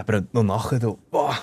[0.00, 0.78] der brennt noch nachher.
[0.78, 0.94] Da.
[1.10, 1.36] Boah.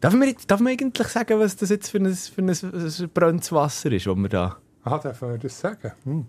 [0.00, 3.50] Darf man, darf man eigentlich sagen, was das jetzt für ein, für ein, ein brennendes
[3.52, 4.56] Wasser ist, was wir da...
[4.84, 5.92] Ah, darf man das sagen?
[6.04, 6.26] Hm.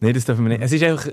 [0.00, 0.62] Nein, das dürfen wir nicht.
[0.64, 1.10] Es ist einfach...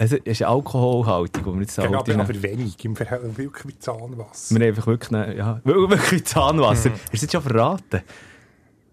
[0.00, 3.66] Es ist eine Alkoholhaltung, die wir jetzt Genau, halt aber, aber wenig, im Verhältnis wirklich
[3.66, 4.54] wie Zahnwasser.
[4.54, 5.10] Wir haben einfach wirklich...
[5.10, 6.90] ne- Ja, wirklich Zahnwasser.
[6.90, 8.02] Hast du es jetzt schon verraten?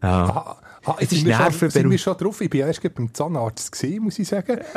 [0.01, 0.09] Ja.
[0.25, 2.41] Ah, ah, Es sind ist wir schon- Sind wir schon drauf?
[2.41, 4.61] Ich bin erst beim Zahnarzt gewesen, muss ich sagen.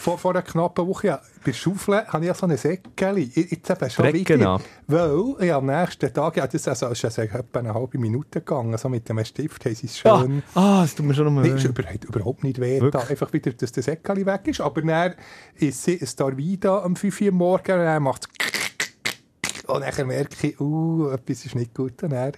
[0.00, 1.08] vor, vor einer knappen Woche.
[1.08, 3.16] Ja, bei der Schaufel habe ich ja so ein Säckchen.
[3.16, 4.60] Jetzt eben schon wieder.
[4.86, 8.76] Weil ja, am nächsten Tag, ja, das also, ist also etwa eine halbe Minute gegangen,
[8.78, 10.42] so mit dem Stift haben sie es Ah, schön...
[10.54, 11.68] ah, das tut mir schon noch mal Nein, ist weh.
[11.68, 12.80] überhaupt, überhaupt nicht weh.
[12.90, 14.60] Da, einfach wieder, dass der Säckchen weg ist.
[14.60, 15.14] Aber dann
[15.56, 20.06] ist sie- es da wieder am 5 Uhr Morgen und dann macht es und dann
[20.08, 22.02] merke ich, uh, etwas ist nicht gut.
[22.02, 22.32] Und dann,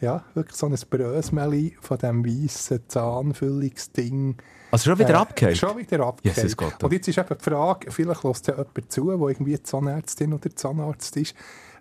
[0.00, 4.36] ja, wirklich so ein Brösmeli von diesem weißen Zahnfüllungsding.
[4.76, 5.56] Also schon wieder Äh, abgehakt?
[5.56, 6.36] Schon wieder abgehakt.
[6.36, 6.84] Jesus Gott.
[6.84, 10.54] Und jetzt ist eben die Frage, vielleicht lässt ja jemand zu, der irgendwie Zahnärztin oder
[10.54, 11.34] Zahnarzt ist,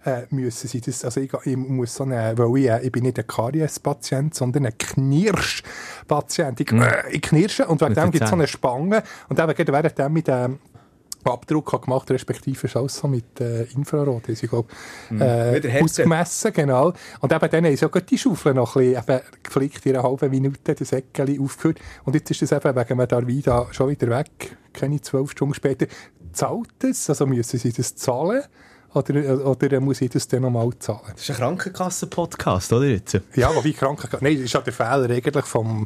[0.05, 3.03] äh, müssen sie das, also ich, ich muss so eine, weil ich, äh, ich bin
[3.03, 6.61] nicht ein Karies-Patient, sondern ein Knirsch-Patient.
[6.61, 9.97] Ich, äh, ich knirsche und wegen dem gibt es so eine Spange und gerade während
[9.97, 10.59] dem mit dem
[11.31, 14.69] Abdruck habe gemacht, respektive ist alles so mit äh, Infrarot, also ich glaube,
[15.09, 16.93] Wieder äh, ausgemessen, genau.
[17.19, 20.03] Und eben dann haben sie ja gerade die Schaufel noch ein bisschen geflickt, in einer
[20.03, 21.79] halben Minute das Säckchen aufgehört.
[22.03, 25.87] Und jetzt ist das eben wegen dem Darvida schon wieder weg, keine zwölf Stunden später.
[26.33, 27.09] Zahlt es?
[27.09, 28.43] Also müssen sie das zahlen?
[28.93, 31.01] Oder, oder muss ich das dann nochmal zahlen?
[31.11, 33.19] Das ist ein Krankenkassen-Podcast, oder jetzt?
[33.35, 34.07] Ja, aber wie krank...
[34.21, 35.85] Nein, das ist ja der Fehler eigentlich vom,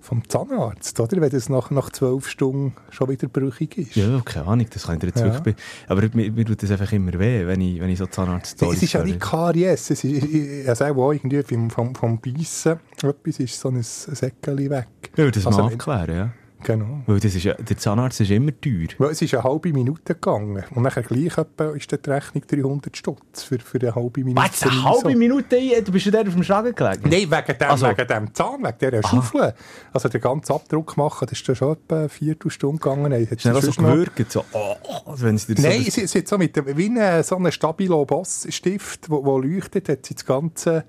[0.00, 1.20] vom Zahnarzt, oder?
[1.20, 3.96] Wenn das nach, nach zwölf Stunden schon wieder brüchig ist.
[3.96, 5.26] Ja, keine Ahnung, das kann ich dir jetzt Ja.
[5.26, 5.54] wirklich...
[5.56, 8.60] be- Aber mir, mir tut das einfach immer weh, wenn ich, wenn ich so zahnarzt
[8.62, 13.38] Es ist ja nicht Karies, es ist, sage auch irgendwie vom, vom, vom Beißen etwas
[13.40, 14.86] ist so ein Säckchen weg.
[15.16, 16.32] Ja, das Also mal abklären, ja.
[16.62, 17.00] Genau.
[17.06, 18.88] Weil das ist der Zahnarzt ist immer teuer.
[18.98, 20.62] Weil es ist eine halbe Minute gegangen.
[20.74, 24.42] Und nachher gleich etwa ist die Rechnung 300 Stutz für, für eine halbe Minute.
[24.42, 25.16] Was, eine halbe.
[25.16, 25.82] Minute?
[25.82, 27.02] Du bist ja dort auf dem Schragen gelegen?
[27.04, 29.54] Nein, wegen dem, Also- wegen dem Zahn, wegen dieser Schaufel.
[29.92, 33.12] Also den ganzen Abdruck machen, das ist dann schon etwa eine Viertelstunde gegangen.
[33.12, 34.76] Ist dann auch so gewürgt, so, oh,
[35.16, 35.90] wenn sie dir Nein, so...
[35.90, 40.06] sie, sie hat so mit dem, wie ein, so ein Stabilo-Boss-Stift, wo, wo leuchtet, hat
[40.06, 40.84] sie das ganze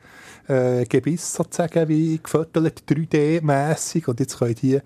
[0.47, 4.07] äh, Gebiss sozusagen wie gefüttert, 3D-mässig.
[4.07, 4.79] Und jetzt können die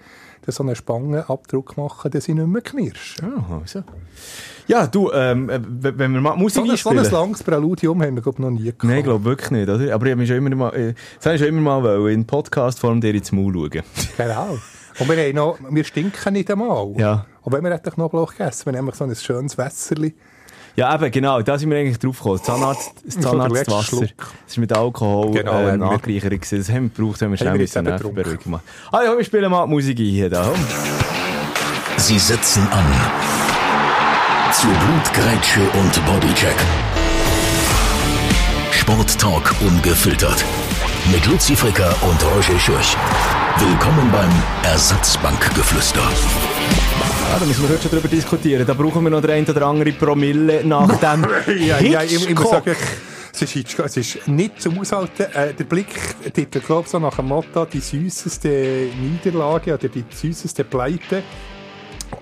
[0.52, 3.26] so einen Spangenabdruck machen, dass sie nicht mehr knirschen.
[3.26, 3.84] Ah, also.
[4.68, 7.06] Ja, du, ähm, äh, wenn wir mal Musik So ein, so einspielen...
[7.06, 8.84] ein langes Präludium haben wir, glaube ich, noch nie gehabt.
[8.84, 9.94] Nein, ich glaube wirklich nicht, oder?
[9.94, 12.26] Aber ich habe schon immer mal, äh, das habe ich schon immer mal wollen, in
[12.26, 13.84] Podcast-Form dir ins Maul schauen.
[14.18, 14.58] Genau.
[14.98, 16.94] Und wir, haben noch, wir stinken nicht einmal.
[16.98, 17.26] Ja.
[17.42, 20.16] Und wenn wir hätten Knoblauch gegessen, wir haben so ein schönes Wässerli.
[20.76, 22.38] Ja, eben, genau, da sind wir eigentlich drauf gekommen.
[22.38, 24.02] Das Zahnarzt, das Zahnarztwasser.
[24.02, 24.10] Das
[24.48, 26.58] ist mit Alkohol Genau, äh, haben gewesen.
[26.58, 28.64] Das haben wir gebraucht, wenn wir schnell jetzt eben Nervenberuhigung machen.
[28.92, 30.30] Ah ja, wir spielen mal die Musik ein hier.
[30.30, 30.50] Da.
[31.98, 32.86] Sie setzen an.
[34.52, 36.56] Zu Blutgrätsche und Bodycheck.
[38.72, 40.44] Sporttalk ungefiltert.
[41.12, 42.98] Mit Luzi Fricker und Roger Schürch.
[43.60, 44.32] Willkommen beim
[44.64, 46.02] Ersatzbankgeflüster.
[47.32, 48.66] Ja, da müssen wir heute schon drüber diskutieren.
[48.66, 51.26] Da brauchen wir noch der ein oder andere Promille nach dem
[51.66, 52.76] Ja, ja, ich, ich muss sagen,
[53.34, 55.24] es ist, Hitchcock, es ist nicht zum Aushalten.
[55.34, 60.64] Äh, der Blick-Titel, glaube ich, so nach dem Motto, die süßeste Niederlage oder die süßeste
[60.64, 61.24] Pleite.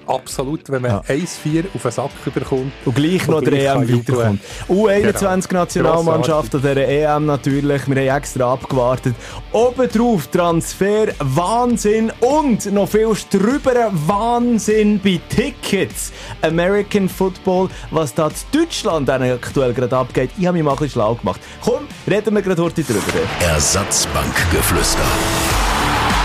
[0.08, 1.02] Absolut, wenn man Ja.
[1.08, 2.72] 1-4 auf den Sack überkommt.
[2.86, 4.40] Und gleich noch Und der EM weiterkommt.
[4.68, 4.88] Genau.
[4.88, 7.88] U21-Nationalmannschaft an dieser EM natürlich.
[7.88, 9.16] Wir haben extra abgewartet.
[9.52, 16.12] Obendrauf Transfer, Wahnsinn und noch viel drüber Wahnsinn bei Tickets.
[16.42, 20.32] American Football, was da in Deutschland aktuell gerade abgeht.
[20.38, 21.40] Ich habe mich mal ein bisschen schlau gemacht.
[21.62, 23.02] Komm, reden wir gerade heute drüber.
[23.42, 25.00] Ersatzbankgeflüster.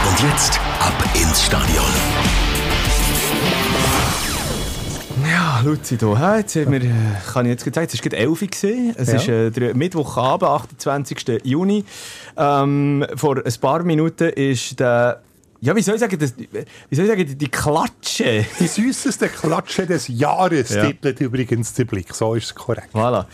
[0.08, 2.27] Und jetzt ab ins Stadion.
[5.58, 6.06] Ja, Luzi, da.
[6.34, 6.88] hä, Jetzt haben wir, äh,
[7.32, 8.48] kann ich jetzt sagen, es war gerade 11 Uhr.
[8.96, 9.16] Es Ja.
[9.16, 11.40] ist äh, der Mittwochabend, 28.
[11.44, 11.84] Juni.
[12.36, 15.20] Ähm, vor ein paar Minuten ist der,
[15.60, 18.44] ja, wie soll ich sagen, das, wie soll ich sagen, die, die Klatsche.
[18.60, 20.86] Die süßeste Klatsche des Jahres Ja.
[20.86, 22.14] titelt übrigens der Blick.
[22.14, 22.94] So ist es korrekt.
[22.94, 23.24] Voilà.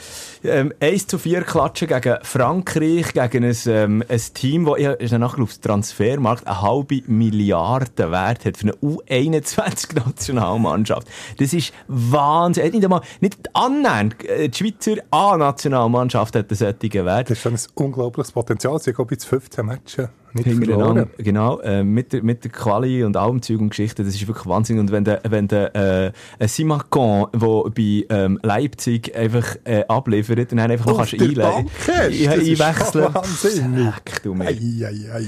[0.45, 5.13] Ähm, 1 zu 4 Klatschen gegen Frankreich, gegen ein, ähm, ein Team, das, ich ist
[5.13, 11.09] nachher auf dem Transfermarkt eine halbe Milliarde Wert hat für eine U21-Nationalmannschaft.
[11.39, 12.73] Das ist Wahnsinn.
[12.73, 17.31] Nicht einmal, nicht annähernd, äh, die Schweizer A-Nationalmannschaft hat einen solchen Wert.
[17.31, 18.79] Das ist schon ein unglaubliches Potenzial.
[18.81, 21.11] Sie haben jetzt 15 Matches nicht verloren.
[21.19, 24.47] genau, äh, mit, der, mit der Quali und allem Zeug und Geschichte, das ist wirklich
[24.47, 24.79] Wahnsinn.
[24.79, 26.13] Und wenn der, wenn der, äh,
[26.49, 31.43] Simacon, der bei, ähm, Leipzig einfach, äh, abliefert, dann einfach noch kannst der einlegen.
[31.43, 33.15] Bank hast, Ja, ist einwechseln.
[33.15, 33.95] wahnsinnig.
[34.23, 34.47] Du mir.
[34.47, 35.27] Ei, ei, ei.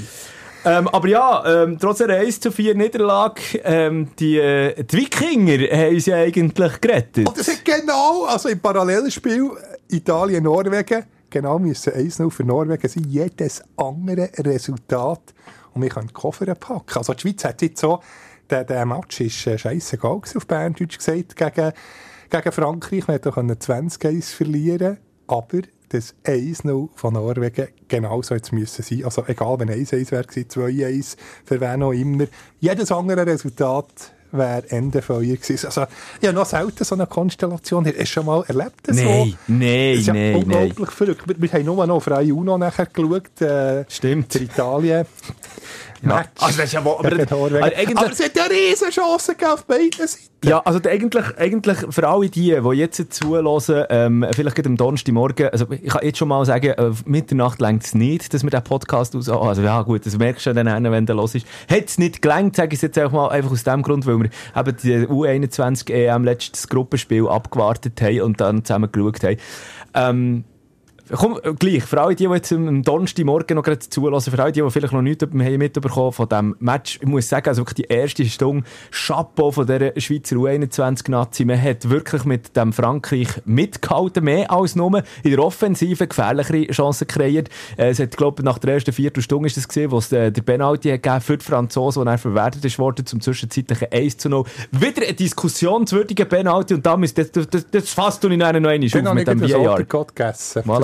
[0.64, 5.58] Ähm, aber ja, ähm, trotz einer 1 zu 4 Niederlage, ähm, die, äh, die Wikinger
[5.70, 7.29] haben uns ja eigentlich gerettet.
[7.29, 9.49] Und das hat genau, also im Parallelspiel
[9.88, 13.05] Italien-Norwegen, genau müssen 1-0 für Norwegen sein.
[13.08, 15.20] Jedes andere Resultat.
[15.73, 16.99] Und wir können die Koffer packen.
[16.99, 18.00] Also die Schweiz hat jetzt so,
[18.50, 21.73] der, der Match ist äh, scheissegal auf Berndeutsch gesagt, gegen,
[22.31, 23.06] gegen Frankreich.
[23.08, 29.05] Wir hätten 20 verlieren aber das 1-0 von Norwegen genauso jetzt müssen sein.
[29.05, 32.26] Also egal, wenn 1-1 wäre, 2-1, für wen auch immer.
[32.61, 35.67] Jedes andere Resultat wäre Ende Feuer gewesen.
[35.67, 35.87] Also,
[36.20, 37.87] ich habe noch selten so eine Konstellation.
[37.87, 38.87] Hast du schon mal erlebt?
[38.88, 38.94] So?
[38.94, 40.87] Nein, nein, Das ist ja nein, unglaublich nein.
[40.88, 41.29] verrückt.
[41.29, 43.40] Wir, wir haben nur noch auf Rai Uno nachher geschaut.
[43.40, 44.34] Äh, Stimmt.
[44.34, 45.06] Italien.
[46.02, 46.25] Ja.
[46.40, 47.56] Also das ist ja wohl- aber- gegen Norwegen.
[47.64, 50.25] aber eigentlich- aber es hat ja riesen Chancen auf beiden Seiten.
[50.44, 55.66] Ja, also eigentlich, eigentlich für alle die, die jetzt zuhören, ähm, vielleicht am Donnerstagmorgen, also
[55.70, 59.16] ich kann jetzt schon mal sagen, äh, Mitternacht längt es nicht, dass wir den Podcast
[59.16, 59.28] aus...
[59.28, 61.46] Also ja gut, das merkst du ja dann, wenn der los ist.
[61.70, 64.19] Hat es nicht gelangt, sage ich es jetzt einfach mal, einfach aus dem Grund, weil
[64.19, 69.37] wir eben die U21 EM letztes Gruppenspiel abgewartet haben und dann zusammen geschaut haben.
[69.94, 70.44] Ähm,
[71.12, 74.53] Komm, äh, gleich, für alle die, die jetzt am Donnerstagmorgen noch gerade zulassen, für alle
[74.53, 77.87] die, die vielleicht noch nichts haben mitbekommen von diesem Match, ich muss sagen, also wirklich
[77.87, 84.25] die erste Stunde Chapeau von dieser Schweizer U21-Nazi, man hat wirklich mit dem Frankreich mitgehalten,
[84.25, 87.50] mehr als nur in der Offensive gefährlichere Chancen kreiert.
[87.76, 90.32] Äh, Es hat, glaube ich, nach der ersten Viertelstunde ist es gesehen, wo es äh,
[90.32, 94.29] der Penalty hat gegeben für die Franzosen, der verwertet ist worden zum zwischenzeitlichen 1 zu
[94.29, 94.44] 0.
[94.73, 98.70] Wieder ein diskussionswürdiger Penalty und da müsst, das, das, das, fasst du in einer noch
[98.70, 99.41] einmal auf mit dem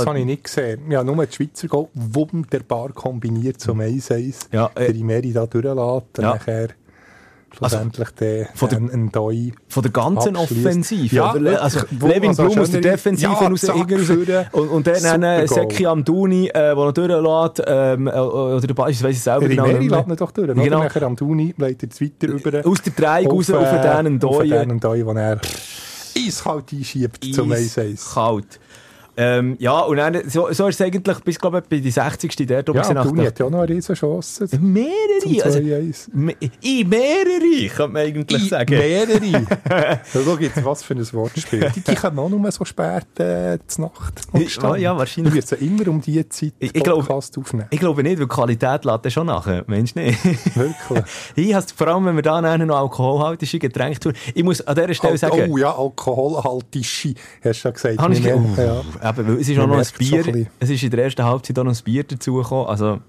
[0.05, 0.91] gerade Habe ich nicht gesehen.
[0.91, 4.47] Ja, nur die Schweizer Goal wunderbar kombiniert zum 1-1.
[4.53, 6.35] Ja, äh, der Imeri da durchlässt und Ja.
[6.35, 6.69] nachher
[7.55, 10.67] schlussendlich der, von der- ein, ein Doi Von der ganzen abschließt.
[10.67, 11.15] Offensive.
[11.17, 11.63] Ja, oder?
[11.63, 14.39] Also, Wo- Levin also Blum aus der Defensive Ja, raus, irgendwie.
[14.53, 15.47] Und, und dann äh.
[15.47, 19.41] Seki Amdouni, äh, der noch durchlässt, ähm, äh, oder der Ball, ich weiss es selber
[19.41, 19.81] Der genau mehr.
[19.83, 20.47] lässt ihn doch durch.
[20.49, 20.63] Genau.
[20.63, 20.79] Genau.
[20.83, 22.67] Nachher am Tuni leitet es weiter über.
[22.67, 24.49] Aus der Dreieck raus auf äh, den Auf Doi.
[24.49, 25.41] den Doi, den er
[26.17, 28.15] eiskalt einschiebt zum 1-1.
[28.15, 28.61] Kalt.
[29.17, 32.35] Ähm, ja, und dann, so, so ist es eigentlich bis, glaube ich, bei die 60.
[32.47, 34.49] der Ja, Tuni der- hat ja auch noch eine riesen Chance.
[34.59, 36.09] Mehrere, also, 2-1.
[36.15, 38.75] me- in mehrere, könnte man eigentlich sagen.
[38.75, 40.01] Mehrere.
[40.13, 41.71] Schau jetzt, was für ein Wortspiel.
[41.77, 44.23] Die, die kommen auch nur so spät äh, zur Nacht.
[44.63, 45.35] Ja, ja, wahrscheinlich.
[45.35, 47.67] Wir müssen immer um diese Zeit Ich- ich glaub- Podcast aufnehmen.
[47.71, 49.65] Ich glaube nicht, weil die Qualität dann schon nachher.
[49.67, 50.25] Meinst du nicht?
[50.57, 51.05] Wirklich.
[51.35, 54.13] Ich has, vor allem, wenn wir da noch alkoholhaltige Getränke tun.
[54.35, 57.15] Ich muss an dieser Stelle Al- sagen, oh ja, alkoholhaltische,
[57.45, 57.99] hast du ja gesagt.
[57.99, 58.83] Habe ich ja.
[59.03, 60.27] Eben, es ist auch noch ein es so Bier.
[60.27, 60.47] ein.
[60.61, 62.67] Es ist in der ersten Halbzeit auch noch ein Bier dazugekommen.
[62.67, 63.01] Also,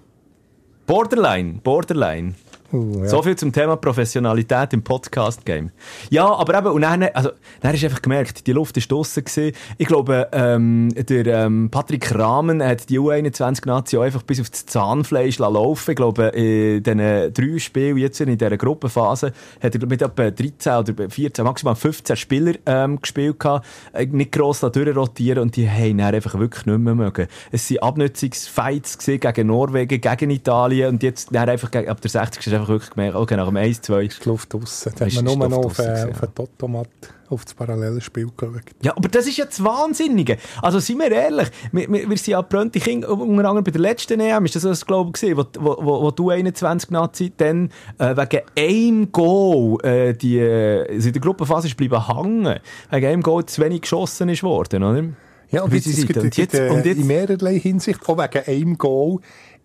[0.86, 2.36] Borderline, Borderline.
[2.74, 3.08] Uh, ja.
[3.08, 5.70] So viel zum Thema Professionalität im Podcast-Game.
[6.10, 7.30] Ja, aber eben, und dann, also,
[7.62, 9.56] dann hast du einfach gemerkt, die Luft ist draussen gewesen.
[9.78, 14.66] Ich glaube, ähm, der ähm, Patrick Rahmen hat die U21-Nazi auch einfach bis auf das
[14.66, 16.98] Zahnfleisch laufen Ich glaube, in diesen
[17.34, 22.16] drei Spielen jetzt in dieser Gruppenphase hat er mit etwa 13 oder 14, maximal 15
[22.16, 26.80] Spieler ähm, gespielt gehabt, äh, nicht gross durchrotieren und die haben dann einfach wirklich nicht
[26.80, 27.28] mehr mögen.
[27.52, 32.63] Es waren Abnutzungsfights gegen Norwegen, gegen Italien und jetzt dann einfach ab der 60 ist
[32.64, 34.92] einfach wirklich gemerkt, okay, nach dem 1-2 ist die Luft draussen.
[34.96, 36.88] Da man ist nur noch auf, äh, auf den Totomat,
[37.30, 38.62] auf das Parallelspiel geschaut.
[38.82, 40.38] Ja, aber das ist ja das Wahnsinnige.
[40.62, 43.82] Also, seien wir ehrlich, wir, wir, wir sind ja brennte Kinder, unter anderem bei der
[43.82, 47.70] letzten EM, ist das das, glaube ich, gewesen, wo, wo, wo, du 21 Nazi dann
[47.98, 52.60] äh, wegen einem Goal äh, die, äh, also in der Gruppenphase ist bleiben hängen,
[52.92, 55.04] wegen einem Goal zu wenig geschossen ist worden, oder?
[55.50, 56.08] Ja, und jetzt, sie es sind.
[56.08, 59.20] gibt, Und gibt, jetzt- äh, und jetzt- in mehrerlei Hinsicht, auch wegen einem Goal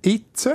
[0.04, 0.48] jetzt,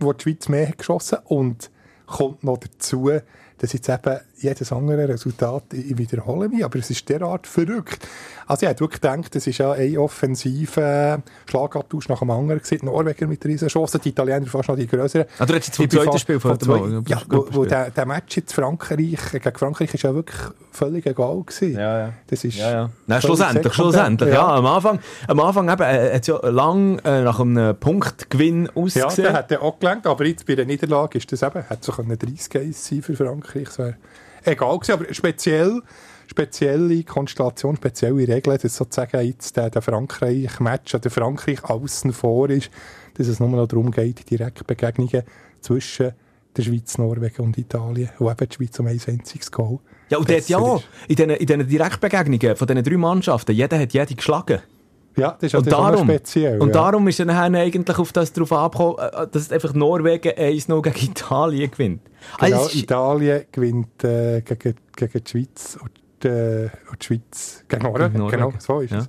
[0.00, 1.70] wo die Schweiz mehr hat geschossen und
[2.06, 3.10] kommt noch dazu,
[3.58, 8.06] dass jetzt eben jedes andere Resultat, ich wiederhole mich, aber es ist derart verrückt.
[8.46, 12.78] Also ich hätte wirklich gedacht, es ist ja ein offensiver Schlagabtausch nach dem anderen gewesen.
[12.80, 15.26] Die Norweger mit riesen Chancen, die Italiener fast noch die größeren.
[15.38, 17.02] Ah, du redest jetzt vom zweiten Spiel von zwei-.
[17.06, 20.40] Ja, wo, wo der, der Match jetzt Frankreich, gegen Frankreich ist ja wirklich
[20.72, 21.72] völlig egal gewesen.
[21.74, 22.12] Ja, ja.
[22.26, 22.90] Das ist Ja, ja.
[23.06, 24.32] Nein, schlussendlich, schlussendlich.
[24.32, 24.46] Ja.
[24.46, 28.82] am Anfang, am Anfang eben, äh, hat es ja lang äh, nach einem Punktgewinn Ja,
[28.82, 29.24] ausgesehen.
[29.24, 31.92] der hat er auch gelenkt, aber jetzt bei der Niederlage ist das eben, hat so
[31.92, 33.94] können 30 1 sein für Frankreich, das wäre
[34.44, 35.82] egal gewesen, aber speziell,
[36.26, 42.70] spezielle Konstellation, spezielle Regeln, dass sozusagen jetzt der, der Frankreich-Match oder Frankreich außen vor ist,
[43.14, 45.22] dass es nur noch darum geht, Direktbegegnungen
[45.60, 46.12] zwischen
[46.56, 49.78] der Schweiz, Norwegen und Italien, wo eben die Schweiz um ein einziges Goal
[50.08, 53.92] Ja, und dort ja, in diesen, in diesen Direktbegegnungen von diesen drei Mannschaften, jeder hat
[53.92, 54.60] jede geschlagen.
[55.18, 56.60] Ja, das ist Und darum, speziell.
[56.60, 56.72] und ja.
[56.74, 61.70] darum ist dann eigentlich auf das drauf angekommen, äh, dass einfach Norwegen 1-0 gegen Italien
[61.70, 62.02] gewinnt.
[62.40, 67.64] Genau, Also, Italien gewinnt äh, gegen, gegen die Schweiz und, äh, und die Schweiz.
[67.68, 68.28] Gegen Norwegen.
[68.28, 68.98] Genau, so ist Ja.
[68.98, 69.08] es.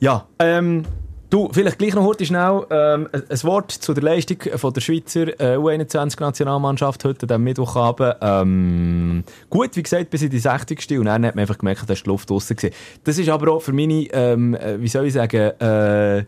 [0.00, 0.84] ja, ähm,
[1.30, 5.28] Du, vielleicht gleich noch heute schnell ähm, ein Wort zu der Leistung von der Schweizer
[5.38, 8.16] äh, U21-Nationalmannschaft heute am Mittwochabend.
[8.22, 10.98] Ähm, gut, wie gesagt, bis in die 60.
[10.98, 12.70] Und dann hat man einfach gemerkt, dass die Luft draussen war.
[13.04, 16.24] Das ist aber auch für meine, ähm, äh, wie soll ich sagen, äh,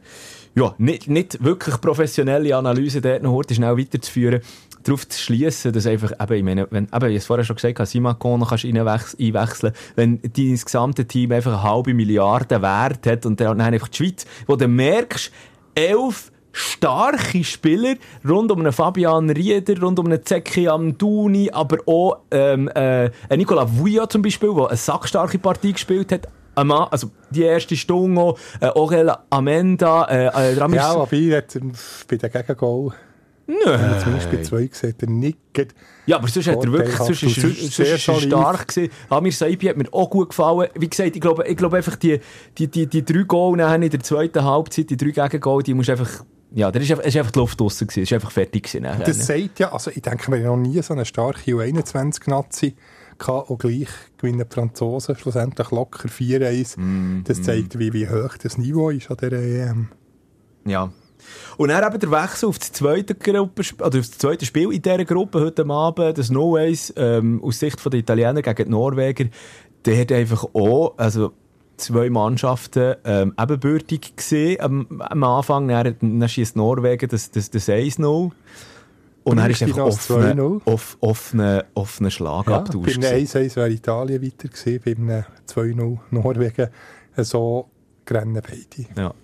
[0.55, 4.43] ja, nicht, nicht wirklich professionelle Analyse dort noch heute schnell weiterzuführen
[4.83, 7.79] darauf zu schließen, dass einfach, eben, ich meine, wenn, eben, ich es vorher schon gesagt
[7.79, 13.27] habe, Simakon kannst du einwechseln, wenn dein gesamte Team einfach eine halbe Milliarde Wert hat
[13.27, 15.31] und dann einfach die Schweiz, wo du merkst,
[15.75, 17.95] elf starke Spieler
[18.29, 23.67] rund um einen Fabian Rieder, rund um einen Zeki Amduni, aber auch ähm, äh, Nicola
[23.71, 26.29] Vuja zum Beispiel, der eine sackstarke Partie gespielt hat.
[26.57, 30.77] Also die erste Stunde, äh, Aurel Amenda, äh, äh, Ramis...
[30.77, 31.59] Ja, aber jetzt
[32.09, 32.93] bei den Gegengol
[33.65, 34.01] Nein.
[34.01, 35.75] Zumindest bei zwei gesehen, der nickt.
[36.07, 38.93] Ja, aber sonst hat er wirklich, sonst ist, sonst ist er stark gewesen.
[39.09, 40.69] Amir Saibi hat mir auch gut gefallen.
[40.75, 42.21] Wie gesagt, ich glaube, ich glaube einfach, die,
[42.59, 46.25] die, die, die drei Goal in der zweiten Halbzeit, die drei Gegengol, die muss einfach,
[46.53, 48.85] ja, da ist, ist einfach die Luft draussen gewesen, ist einfach fertig gewesen.
[48.85, 49.05] Nachher.
[49.05, 52.77] Das sagt ja, also ich denke, wir haben noch nie so eine starke U21-Nazi
[53.19, 56.81] gehabt und gleich gewinnen die Franzosen schlussendlich locker 4-1.
[56.81, 57.79] Mm, das zeigt, mm.
[57.79, 59.89] wie, wie hoch das Niveau ist an dieser EM.
[60.65, 60.91] Ja,
[61.57, 64.83] und dann eben der Wechsel auf das zweite, Gruppe, oder auf das zweite Spiel in
[64.83, 69.27] dieser Gruppe heute Abend, das No Ways, ähm, aus Sicht der Italiener gegen die Norweger,
[69.85, 71.33] der hat einfach auch, also
[71.81, 75.69] zwei Mannschaften ähm, ebenbürtig gesehen am, am Anfang.
[75.69, 78.31] Dann, dann schießt Norwegen das, das, das 1-0.
[79.23, 82.97] Und dann ist einfach offener off, offene, offene Schlagabtausch.
[82.97, 86.69] Ja, bei einem 1-1 wäre Italien weiter gewesen, bei einem 2-0 Norwegen.
[87.17, 87.69] So
[88.09, 88.89] rennen beide.
[88.97, 89.15] Ja.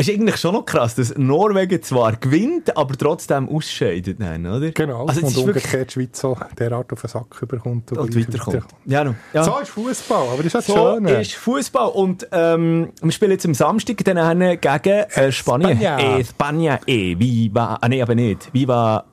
[0.00, 4.70] Es ist eigentlich schon noch krass, dass Norwegen zwar gewinnt, aber trotzdem ausscheidet, nein, oder?
[4.70, 8.64] Genau, also, und umgekehrt die Schweiz so derart auf den Sack überkommt und, und weiterkommt.
[8.86, 9.14] Ja, no.
[9.34, 9.44] ja.
[9.44, 11.06] So ist Fußball, aber das ist so schön.
[11.06, 15.76] So ist Fußball und ähm, wir spielen jetzt am Samstag dann gegen äh, Spanien.
[15.76, 15.98] Spania.
[15.98, 18.48] Eh, Spania, eh, viva, ah nee, aber nicht.
[18.54, 19.04] Viva,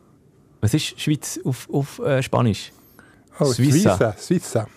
[0.61, 2.71] was ist Schweiz auf, auf äh, Spanisch?
[3.41, 4.15] Oh, Suiza.
[4.17, 4.67] Suiza.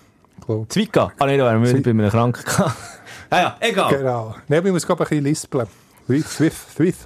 [0.69, 1.13] Zwica.
[1.21, 2.43] Ah nee, da wären wir bei einem Kranken.
[3.31, 3.97] ah ja, egal.
[3.97, 4.35] Genau.
[4.49, 5.69] Nein, wir müssen gerade ein bisschen lispeln.
[6.09, 6.97] Swiss.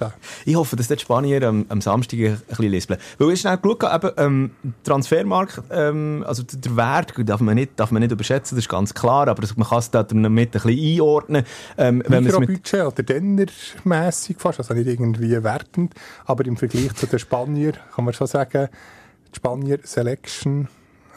[0.45, 2.99] Ich hoffe, dass die Spanier am, am Samstag ein bisschen lispeln.
[3.17, 4.51] Weil ich schnell geschaut habe, ähm,
[4.83, 8.93] Transfermarkt, ähm, also der Wert darf man, nicht, darf man nicht überschätzen, das ist ganz
[8.93, 11.43] klar, aber man kann es damit ein bisschen einordnen.
[11.77, 15.93] Ähm, wenn Mikrobudget oder Dennermässig fast, also nicht irgendwie wertend,
[16.25, 18.69] aber im Vergleich zu den Spanier kann man schon sagen,
[19.31, 20.67] die Spanier Selection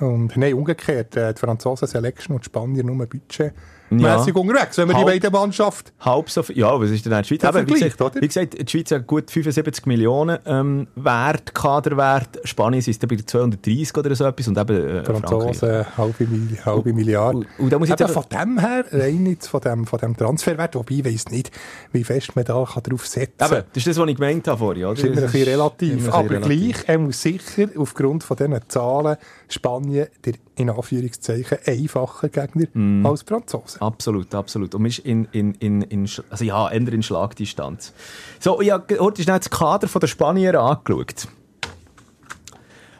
[0.00, 3.52] und, nein, umgekehrt, äh, die Franzosen Selection und die Spanier nur Budget
[3.90, 4.40] mäßig ja.
[4.40, 5.92] unterwegs, wenn man Halb, die beiden Mannschaft.
[6.00, 7.44] Halb so viel, ja, was ist denn in der Schweiz?
[7.44, 8.20] Aber, wie, gesagt, oder?
[8.20, 12.40] wie gesagt, die Schweiz hat gut 75 Millionen ähm, Wert, Kaderwert.
[12.44, 17.38] Spanien ist bei 230 oder so etwas und eben äh, Franzosen halbe, Milli halbe Milliarde.
[17.38, 20.16] Und, und da muss ich eben von dem her, rein jetzt von dem, von dem
[20.16, 21.50] Transferwert, wobei ich weiss nicht,
[21.92, 23.52] wie fest man da kann drauf setzen kann.
[23.52, 24.94] Eben, das ist das, was ich gemeint habe vorhin, oder?
[24.94, 26.12] Das ist immer ein bisschen relativ.
[26.12, 26.72] Aber relativ.
[26.72, 29.16] gleich, er muss sicher aufgrund von diesen Zahlen
[29.48, 33.06] Spanien der in Anführungszeichen einfacher Gegner mm.
[33.06, 33.80] als Franzosen.
[33.80, 34.74] Absolut, absolut.
[34.74, 37.92] Und ist in, in, in, in, also ja, eher in Schlagdistanz.
[38.40, 41.28] So, ich habe heute schnell das Kader der Spanier angeschaut.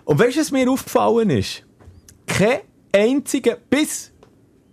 [0.05, 1.65] Und weißt du, was mir aufgefallen ist?
[2.27, 2.61] Kein
[2.95, 4.13] einziger, bis,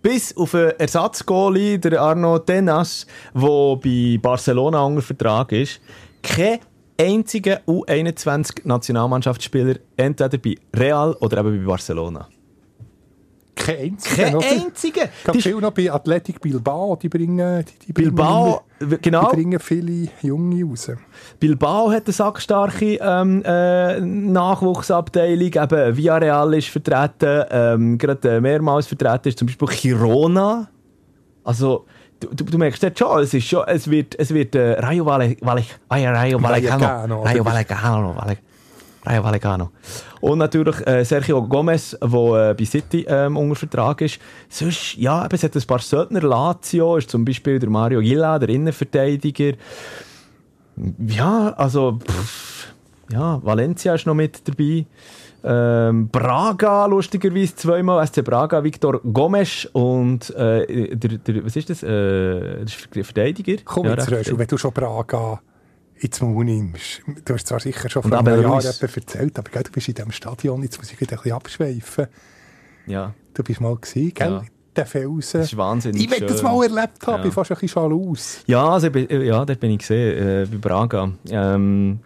[0.00, 5.80] bis auf einen Ersatzgoalie, der Arno Tenas, der bei Barcelona unter Vertrag ist,
[6.22, 6.60] kein
[6.98, 12.28] einziger U21-Nationalmannschaftsspieler entweder bei Real oder eben bei Barcelona.
[13.66, 14.24] Kein einziger.
[14.24, 15.08] Kein einziger.
[15.34, 19.30] Ich viel noch bei Athletic Bilbao, die bringen, die, die Bilbao, bringen, genau.
[19.30, 20.92] Die bringen viele Junge raus.
[21.40, 25.52] Bilbao hat eine sackstarke ähm, äh, Nachwuchsabteilung.
[25.52, 30.68] Eben Villarreal ist vertreten, ähm, gerade äh, mehrmals vertreten ist zum Beispiel Girona.
[31.42, 31.86] Also,
[32.18, 35.04] Du, du, du, merkst jetzt schon, es ist schon, es wird, es wird äh, Rayo
[35.04, 38.38] Valle, Valle, Rayo Vallecano, Rayo Vallecano, Valle,
[39.06, 39.70] Rayo Vallecano.
[40.20, 44.18] Und natürlich äh, Sergio Gomez, der äh, bei City ähm, unter Vertrag ist.
[44.48, 46.22] Sonst, ja, eben, es hat ein paar Söldner.
[46.22, 49.52] Lazio ist zum Beispiel der Mario Gilla, der Innenverteidiger.
[51.06, 52.74] Ja, also, pff,
[53.10, 54.86] ja, Valencia ist noch mit dabei.
[55.44, 61.84] Ähm, Braga, lustigerweise zweimal, SC Braga, Victor Gomes und äh, der, der, was ist das?
[61.84, 63.62] Äh, das ist der Verteidiger.
[63.64, 65.40] Komm ja, jetzt, Röschel, wenn du schon Braga
[65.98, 67.02] ins Maul nimmst.
[67.24, 70.12] Du hast zwar sicher schon vor einem Jahr erzählt, aber gell, du bist in diesem
[70.12, 72.06] Stadion, jetzt muss ich ein bisschen abschweifen.
[72.86, 73.14] Ja.
[73.34, 74.30] Du bist mal gesehen, gell?
[74.30, 74.42] Ja.
[74.76, 75.40] Der Felsen.
[75.40, 77.28] Das ist wahnsinnig Ich will das mal erlebt haben, ja.
[77.28, 78.40] ich fast ein bisschen aus.
[78.46, 81.12] Ja, also, ja, dort bin ich gesehen, äh, bei Braga.
[81.30, 82.00] Ähm,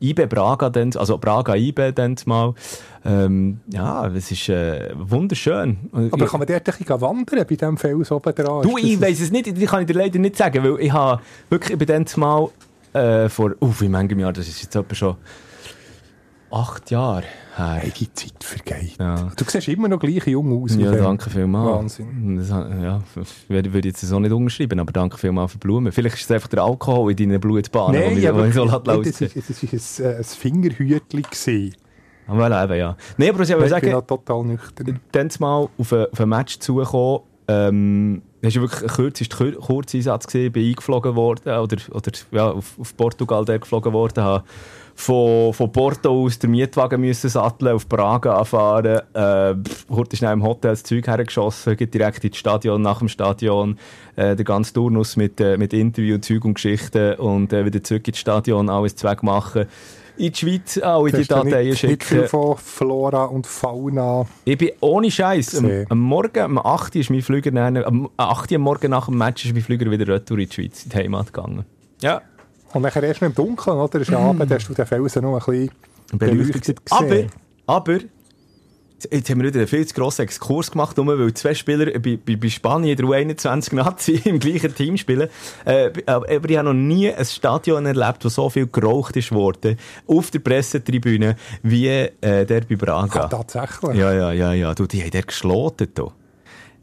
[0.00, 2.54] IBE Braga, dann, also Braga IBE dann mal.
[3.04, 5.78] Ähm, ja, es ist äh, wunderschön.
[5.92, 8.62] Aber kann man dort ein bisschen wandern, bei diesem Fels oben dran?
[8.62, 11.22] Du, ich weiss es nicht, das kann ich dir leider nicht sagen, weil ich habe
[11.48, 12.48] wirklich, ich bin dann mal
[12.96, 15.16] äh, vor, uff, wie manchem Jahr, das ist jetzt etwa schon
[16.50, 17.24] acht Jahre
[17.56, 17.78] her.
[17.80, 18.96] Hey, die Zeit vergeht.
[18.98, 19.30] Ja.
[19.36, 20.76] Du siehst immer noch gleich jung aus.
[20.76, 21.98] Ja, danke vielmals.
[21.98, 22.36] Wahnsinn.
[22.36, 23.02] Das, ja,
[23.48, 25.92] würde ich jetzt so nicht unterschreiben, aber danke vielmals für Blumen.
[25.92, 29.02] Vielleicht ist es einfach der Alkohol in deinen Blutbahnen, Nein, mich, aber mich so nein,
[29.02, 31.74] lässt ist, das ist ein, äh, ein Fingerhütli gewesen.
[32.28, 32.96] Aber eben, ja.
[33.16, 35.00] Nein, aber was ich Ich bin sagen, noch total nüchtern.
[35.12, 40.52] dann mal auf ein, auf ein Match zugekommen, ähm, hast du wirklich Kur- Kurzeinsatz gesehen,
[40.52, 44.44] bin eingeflogen worden, oder, oder ja, auf, auf Portugal der geflogen worden, habe
[44.94, 49.54] von, von Porto aus den Mietwagen müssen satteln, auf Braga anfahren, äh,
[49.90, 53.78] heute schnell im Hotel das Zeug hergeschossen, direkt ins Stadion, nach dem Stadion,
[54.16, 58.08] äh, der ganze Turnus mit, äh, mit Interview, Zeug und Geschichten und äh, wieder zurück
[58.08, 59.66] ins Stadion, alles Zweck machen.
[60.18, 62.28] In die Schweiz alle die Hast du Dateien nicht, nicht viel schicken.
[62.28, 64.26] von Flora und Fauna.
[64.44, 65.56] Ich bin ohne Scheiß.
[65.58, 66.94] Am, am Morgen, am 8.
[66.94, 68.50] Uhr ist mein Flüger, dann, am 8.
[68.52, 70.90] Uhr am Morgen nach dem Match ist mein Flüger wieder retour in die Schweiz, in
[70.90, 71.64] die Heimat gegangen.
[72.00, 72.22] Ja.
[72.72, 74.00] Und nachher erst noch im Dunkeln, oder?
[74.00, 75.68] Es ist Abend, hast du den Felsen noch ein
[76.08, 77.30] bisschen beleuchtet Aber, gesehen.
[77.66, 77.98] aber,
[79.10, 82.18] jetzt haben wir wieder einen viel zu grossen Exkurs gemacht, nur weil zwei Spieler bei,
[82.24, 85.28] bei, bei Spanien der U21 Nazi im gleichen Team spielen.
[85.64, 89.78] Äh, aber ich habe noch nie ein Stadion erlebt, wo so viel geraucht ist worden,
[90.06, 93.24] auf der Pressetribüne, wie äh, der bei Braga.
[93.24, 93.96] Ah, tatsächlich.
[93.96, 94.74] Ja, ja, ja, ja.
[94.74, 96.12] Du, die haben der geschloten da.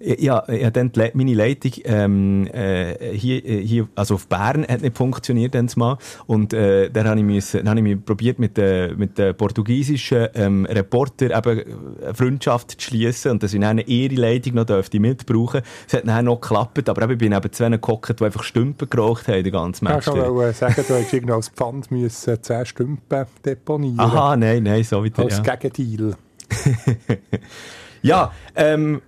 [0.05, 4.81] Ja, ja, dann die meine Leitung ähm, äh, hier, äh, hier, also auf Bern hat
[4.81, 8.37] nicht funktioniert dann mal und äh, dann habe ich, müssen, dann habe ich mich probiert
[8.37, 11.63] mit den mit den portugiesischen ähm, Reporter eben
[12.03, 15.61] eine Freundschaft zu schließen und dass ich dann ihre Leitung noch dürfte mitbrauchen.
[15.87, 18.89] Es hat dann noch geklappt, aber eben, ich bin neben zwei gehockt, die einfach Stümpen
[18.89, 20.07] geraucht haben, den ganzen Ich Match.
[20.07, 24.63] wollte schon wollen sagen, du hättest irgendwie als Pfand müssen 10 Stümpen deponieren Aha, nein,
[24.63, 25.55] nein, so wieder, Als ja.
[25.55, 26.15] Gegendeal.
[28.03, 29.01] Ja, ähm,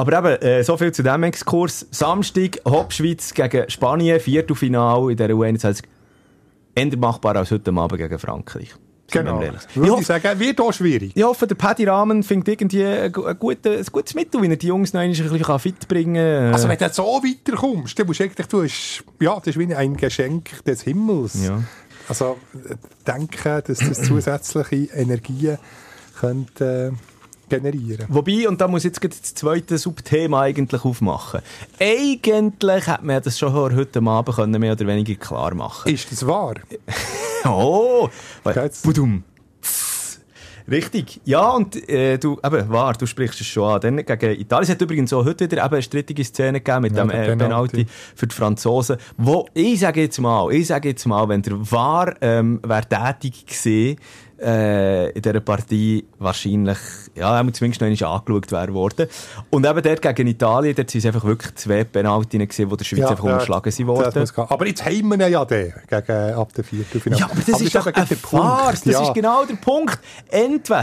[0.00, 1.86] aber eben, äh, so viel zu diesem Exkurs.
[1.90, 5.82] Samstag, Hauptschweiz gegen Spanien, Viertelfinal in der U21.
[6.74, 8.74] Eher machbar als heute Abend gegen Frankreich.
[9.12, 9.42] Genau.
[9.42, 11.10] Ich Würde ich sagen, wird auch schwierig.
[11.16, 14.46] ich hoffe, der Paddy Rahmen findet irgendwie ein, gu- ein, gute, ein gutes Mittel, wie
[14.48, 16.52] er die Jungs noch ein bisschen fit bringen kann.
[16.54, 19.74] Also wenn du so weiterkommst, dann musst du eigentlich, du hast, ja, das ist wie
[19.74, 21.44] ein Geschenk des Himmels.
[21.44, 21.60] Ja.
[22.08, 22.36] Also
[22.68, 25.58] äh, denken, dass das zusätzliche Energien
[26.20, 26.96] könnte, äh,
[27.50, 31.40] generieren Wobei, und da muss ich jetzt das zweite Subthema eigentlich aufmachen.
[31.78, 36.26] Eigentlich hätte man das schon heute Abend können, mehr oder weniger klar machen Ist das
[36.26, 36.54] wahr?
[37.44, 38.10] Oh!
[38.44, 38.82] Geht's?
[38.82, 39.24] Budum.
[40.70, 41.20] Richtig.
[41.24, 43.80] Ja, und äh, du, eben, wahr, du sprichst es schon an.
[43.80, 44.62] Dann gegen Italien.
[44.62, 47.36] Es hat übrigens auch heute wieder eben eine strittige Szene gegeben mit Ja, dem äh,
[47.36, 47.86] Penalty.
[48.14, 48.96] Für die Franzosen.
[49.16, 53.46] Wo, ich sage jetzt mal, ich sage jetzt mal, wenn der Wahr ähm, wär tätig
[53.46, 53.96] gewesen,
[54.42, 56.78] äh, in dieser Partie wahrscheinlich,
[57.14, 59.06] ja, muss zumindest noch einmal angeschaut werden worden.
[59.50, 62.84] Und eben dort gegen Italien, dort sind es einfach wirklich zwei Penaltien gewesen, wo der
[62.84, 64.46] Schweiz einfach ja, unterschlagen sind das worden.
[64.48, 67.20] Aber jetzt haben wir ihn ja den, gegen, ab der Viertelfinale.
[67.20, 68.80] Ja, aber das ist doch eben ein der Farce.
[68.82, 69.02] Das ja.
[69.02, 69.98] ist genau der Punkt.
[70.28, 70.80] Entweder,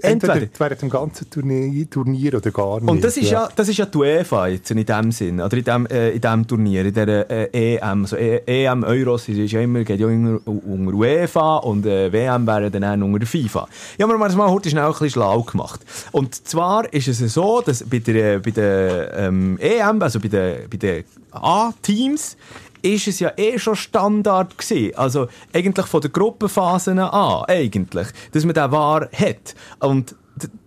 [0.00, 0.48] Entweder entweder.
[0.58, 2.88] während dem ganzen Turnier, Turnier oder gar nicht.
[2.88, 5.64] Und das ist ja, das ist ja die UEFA jetzt in dem Sinn, oder in
[5.64, 9.60] dem, äh, in dem Turnier, in der äh, EM, so e EM, Euros, ist ja
[9.60, 13.68] immer, geht ja immer unter UEFA und äh, WM wäre dann auch unter der FIFA.
[13.98, 15.80] Ja, aber wir haben das mal heute schnell ein bisschen schlau gemacht.
[16.12, 20.68] Und zwar ist es so, dass bei der, bei der ähm, EM, also bei den,
[20.68, 22.36] bei den A-Teams,
[22.82, 24.96] ist es ja eh schon Standard gewesen.
[24.96, 29.54] Also eigentlich von der Gruppenphasen an, eigentlich, dass man den wahr hat.
[29.78, 30.16] Und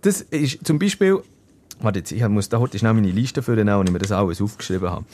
[0.02, 1.22] das ist zum Beispiel
[1.80, 4.40] Warte jetzt, ich muss da heute schnell meine Liste führen, und ich mir das alles
[4.40, 5.04] aufgeschrieben habe.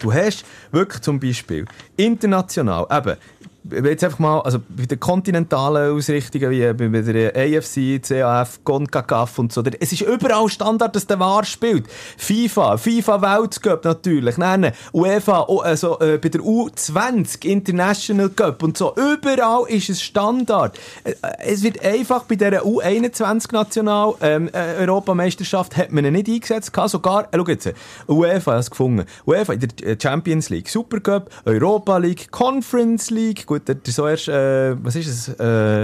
[0.00, 1.64] Du hast wirklich zum Beispiel
[1.96, 3.16] international, eben,
[3.64, 9.52] jetzt einfach mal, also bei den kontinentalen Ausrichtungen wie bei der AFC, CAF, CONCACAF und
[9.52, 11.86] so, es ist überall Standard, dass der War spielt.
[12.16, 18.94] FIFA, FIFA Weltcup natürlich, nein, UEFA, also äh, bei der U20 International Cup und so,
[18.96, 20.78] überall ist es Standard.
[21.04, 26.28] Äh, Es wird einfach bei dieser U21 National ähm, äh, Europameisterschaft hat man ihn nicht
[26.28, 26.90] eingesetzt, gehabt.
[26.90, 27.72] sogar, äh, schau jetzt,
[28.08, 33.46] UEFA hat es gefunden, UEFA in der äh, Champions League, Supercup, Europa League, Conference League,
[33.50, 35.28] gut, das ist so erst, äh, was ist es?
[35.28, 35.34] Äh,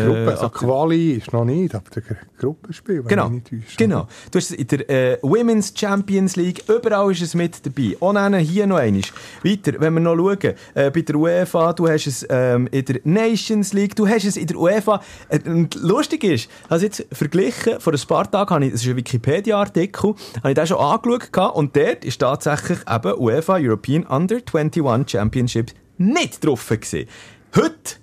[0.04, 2.02] Gruppe, also ab- Quali ist noch nicht, aber der
[2.38, 3.76] Gruppenspiel, wenn Genau, ich nicht täusche.
[3.76, 4.06] genau.
[4.30, 7.96] Du hast es in der äh, Women's Champions League, überall ist es mit dabei.
[7.98, 9.06] Und dann hier noch eines.
[9.42, 13.00] Weiter, wenn wir noch schauen, äh, bei der UEFA, du hast es ähm, in der
[13.02, 15.00] Nations League, du hast es in der UEFA.
[15.28, 18.88] Äh, und lustig ist, also jetzt verglichen, vor ein paar Tagen habe ich, das ist
[18.88, 24.36] ein Wikipedia-Artikel, habe ich den schon angeschaut und dort ist tatsächlich eben UEFA European Under
[24.36, 27.08] 21 Championship nicht drauf gewesen.
[27.56, 27.96] Heute,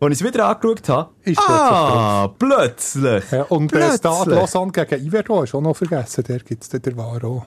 [0.00, 3.24] als ich es wieder angeschaut habe, Ist ah, plötzlich.
[3.32, 3.98] Ja, und der plötzlich.
[3.98, 7.46] Stade Lausanne gegen Iverdon ist auch noch vergessen, der gibt es den War auch.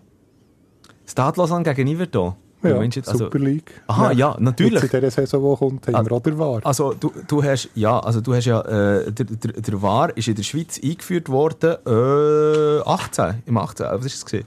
[1.05, 2.35] Stade Lausanne gegen Yverdon.
[2.61, 3.07] Ja, jetzt?
[3.07, 3.71] Also- Super League.
[3.87, 4.81] Aha, ja, natürlich.
[4.83, 6.59] Jetzt in dieser Saison, die kommt, haben wir auch der VAR.
[6.65, 10.27] Also du, du hast ja, also du hast ja äh, der, der, der VAR ist
[10.27, 13.85] in der Schweiz eingeführt worden äh, 18 im 18.
[13.91, 14.45] Was ist es gesehen?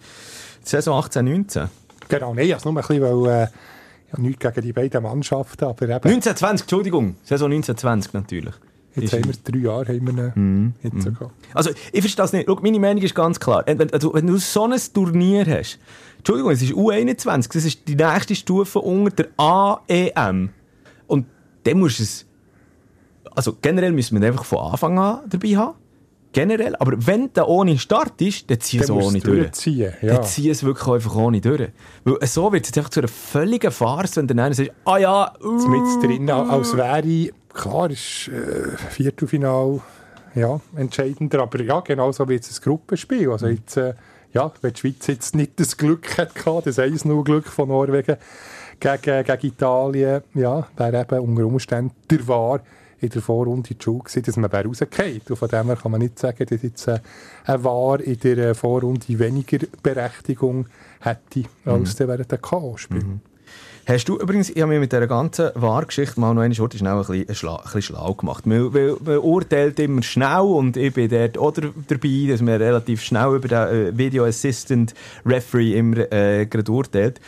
[0.62, 1.68] Saison 18 19.
[2.09, 3.46] Genau, nein, also nur ein bisschen, weil, äh,
[4.12, 8.55] ja, nichts gegen die beiden Mannschaften, aber eben, 19 20, Entschuldigung, Saison 19 20 natürlich.
[8.94, 11.31] jetzt Ist- haben wir drei Jahre haben wir ihn jetzt sogar.
[11.55, 12.46] Also ich verstehe das nicht.
[12.48, 13.62] Schau, meine Meinung ist ganz klar.
[13.66, 15.79] Wenn, wenn, also, wenn du so ein Turnier hast,
[16.18, 20.51] Entschuldigung, es ist U21, das ist die nächste Stufe unter der AEM.
[21.07, 21.27] Und
[21.64, 22.27] dann musst du es.
[23.35, 25.75] Also generell müssen wir einfach von Anfang an dabei haben.
[26.33, 26.75] Generell.
[26.77, 29.40] Aber wenn der ohne Start ist, dann zieh es Dann ohne du durch.
[29.40, 30.14] durchziehen, ja.
[30.14, 31.68] Dann zieh es wirklich einfach ohne durch.
[32.05, 35.33] Weil so wird es einfach zu einer völligen Farce, wenn der eine sagt, ah ja,
[35.42, 39.81] uh, mit drin, als wäre, klar, ist äh, Viertelfinal
[40.35, 43.31] ja, entscheidender, aber ja, genauso wie jetzt ein Gruppenspiel.
[43.31, 43.95] Also jetzt, äh,
[44.33, 48.16] ja, wenn die Schweiz jetzt nicht das Glück hat gehabt, das 1-0 Glück von Norwegen
[48.81, 52.61] gegen, gegen Italien, ja, wäre eben unter Umständen der War
[53.03, 55.21] in der Vorrunde die Schuld gewesen, dass man wäre rausgefallen.
[55.29, 57.01] Und von dem her kann man nicht sagen, dass jetzt äh,
[57.45, 60.67] ein War in der äh, Vorrunde weniger Berechtigung
[61.01, 63.19] hätte, als der während der K.O.-Spiel.
[63.85, 67.05] Hast du übrigens, ich habe mir mit dieser ganzen Wahrgeschichte mal noch Schurte schnell ein
[67.05, 68.47] bisschen, schla ein bisschen schlau gemacht.
[68.47, 73.03] Man, weil, man urteilt immer schnell und ich bin dort auch dabei, dass man relativ
[73.03, 74.95] schnell über den äh, Video Assistant
[75.27, 77.21] Referee immer äh, gerade urteilt.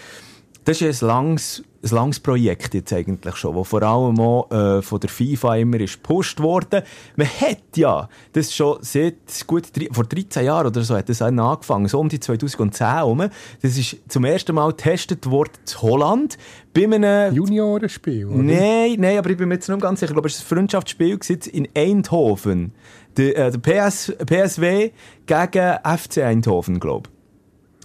[0.65, 4.83] Das ist ein langes, ein langes Projekt jetzt eigentlich schon, wo vor allem auch äh,
[4.83, 6.83] von der FIFA immer ist gepusht worden.
[7.17, 11.23] Man hat ja, das schon seit gut drei, vor 13 Jahren oder so hat das
[11.23, 13.29] angefangen, so um die 2010 herum.
[13.63, 16.39] Das ist zum ersten Mal getestet worden in Holland
[16.73, 18.43] bei einem Juniorenspiel, oder?
[18.43, 20.11] Nein, nein, aber ich bin mir jetzt nicht ganz sicher.
[20.11, 21.19] Ich glaube, es war ein Freundschaftsspiel
[21.53, 22.73] in Eindhoven.
[23.17, 24.91] Der, äh, der PS, PSW
[25.27, 27.14] gegen FC Eindhoven, glaube ich.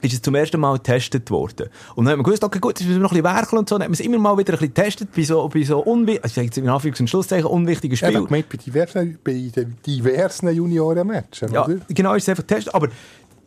[0.02, 1.70] Ist es zum ersten Mal getestet worden.
[1.96, 3.76] Und dann haben wir gewusst, okay, gut, müssen wir noch ein bisschen werkeln und so.
[3.78, 6.24] Dann haben wir es immer mal wieder ein bisschen getestet bei so, bei so unwichtigen,
[6.24, 8.26] also ich sage jetzt in Anführungs- und Schlusszeichen, unwichtigen Spielen.
[8.26, 11.78] gemeint, bei diversen, bei den diversen Junioren-Matchen, Ja, oder?
[11.90, 12.74] genau, ist es einfach getestet.
[12.74, 12.88] Aber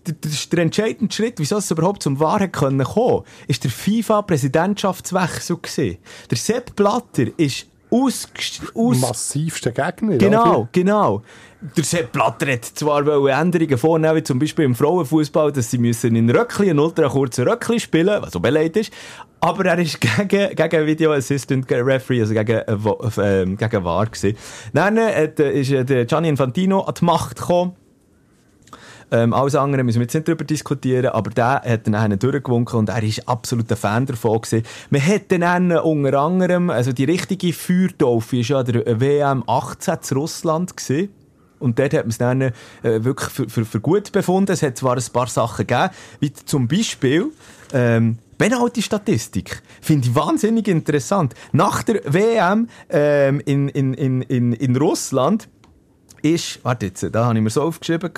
[0.07, 5.57] der, der, der entscheidende Schritt, wieso es überhaupt zum Wahrheit können kommen, ist der FIFA-Präsidentschaftswechsel
[5.57, 5.99] gewesen.
[6.31, 8.29] Der Sepp Blatter ist aus,
[8.75, 10.69] aus Massivster Gegner, Genau, oder?
[10.73, 11.23] genau.
[11.77, 16.17] Der Sepp Blatter hat zwar Änderungen vornehmen, wie zum Beispiel im Frauenfußball, dass sie müssen
[16.17, 18.93] in Röckli, einen ultra kurzen Röckli spielen, was so beleidigt ist.
[19.39, 24.07] Aber er ist gegen, gegen Video Assistant Referee, also gegen, äh, Wo- äh, gegen VAR
[24.07, 24.37] gewesen.
[24.73, 27.77] Dann äh, äh, ist äh, der Gianni Infantino an die Macht gekommen.
[29.13, 32.79] Ähm, alles andere müssen wir jetzt nicht darüber diskutieren, aber der hat dann einen durchgewunken
[32.79, 34.65] und er ist absolut ein Fan davon gewesen.
[34.89, 40.15] Man hat dann unter anderem, also die richtige Feuertaufe ist ja der WM 18 zu
[40.15, 41.11] Russland gewesen.
[41.59, 44.51] Und dort hat man es dann äh, wirklich für, für, für gut befunden.
[44.51, 47.27] Es hat zwar ein paar Sachen gegeben, wie zum Beispiel
[47.73, 49.63] ähm, Penalty-Statistik.
[49.81, 51.35] Finde ich wahnsinnig interessant.
[51.53, 55.49] Nach der WM ähm, in, in, in, in, in Russland
[56.23, 58.11] ist, warte jetzt, da habe ich mir so aufgeschrieben,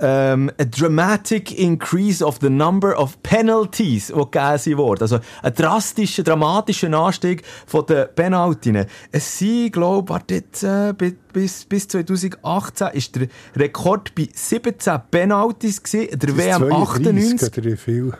[0.00, 5.02] ähm, a dramatic increase of the number of penalties, die gegeben wurden.
[5.02, 8.86] Also ein drastischer, dramatischer Anstieg von den Penaltien.
[9.12, 14.28] Es sind, glaube ich, warte jetzt, äh, bi- bis, bis 2018 ist der Rekord bei
[14.32, 17.58] 17 Penalties gewesen, der Das ist WM 32 98.
[17.58, 18.12] Oder wie viel?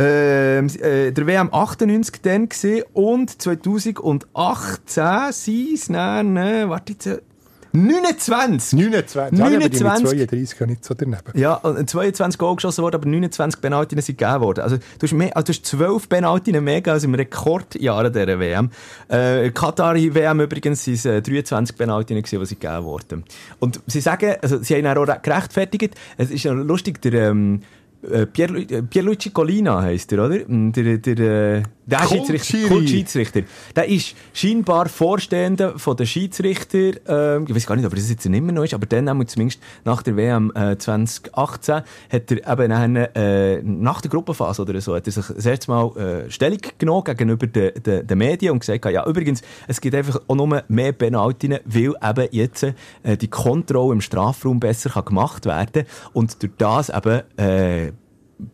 [0.00, 7.22] Ähm, äh, der WM 98 dann gesehen und 2018 sind es dann, äh, warte jetzt,
[7.72, 8.78] äh, 29!
[8.78, 9.38] 29.
[9.38, 10.28] Ja, aber die mit 29.
[10.28, 11.22] 32 ja nicht so daneben.
[11.34, 14.60] Ja, und 22 Goal geschossen worden, aber 29 Penaltien sind gegeben worden.
[14.60, 18.70] Also, du hast, mehr, also, du hast 12 Penaltien mehr als im Rekordjahr dieser WM.
[19.08, 23.24] Äh, Katari WM übrigens sind es äh, 23 Penaltien gewesen, die sie gegeben wurden.
[23.58, 27.62] Und sie sagen, also, sie haben auch gerechtfertigt, es ist ja lustig, der, ähm,
[28.02, 30.38] äh, äh, Pierluigi Collina heisst er, oder?
[30.46, 32.68] Mm, Der, der, äh, der Schiedsrichter, Kultschiri.
[32.68, 33.42] Kultschiedsrichter.
[33.74, 38.10] Der ist scheinbar Vorstehender von den Schiedsrichter, ähm, ich weiß gar nicht, ob er das
[38.10, 41.74] jetzt immer noch ist, aber dann haben wir zumindest nach der WM äh, 2018
[42.12, 45.70] hat er eben dann, äh, nach der Gruppenphase oder so, hat er sich das erste
[45.70, 49.94] Mal äh, Stellung genommen gegenüber den, den, den Medien und gesagt, ja übrigens, es gibt
[49.94, 55.06] einfach auch nur mehr Penaltien, weil eben jetzt äh, die Kontrolle im Strafraum besser kann
[55.06, 57.87] gemacht werden und durch das eben äh,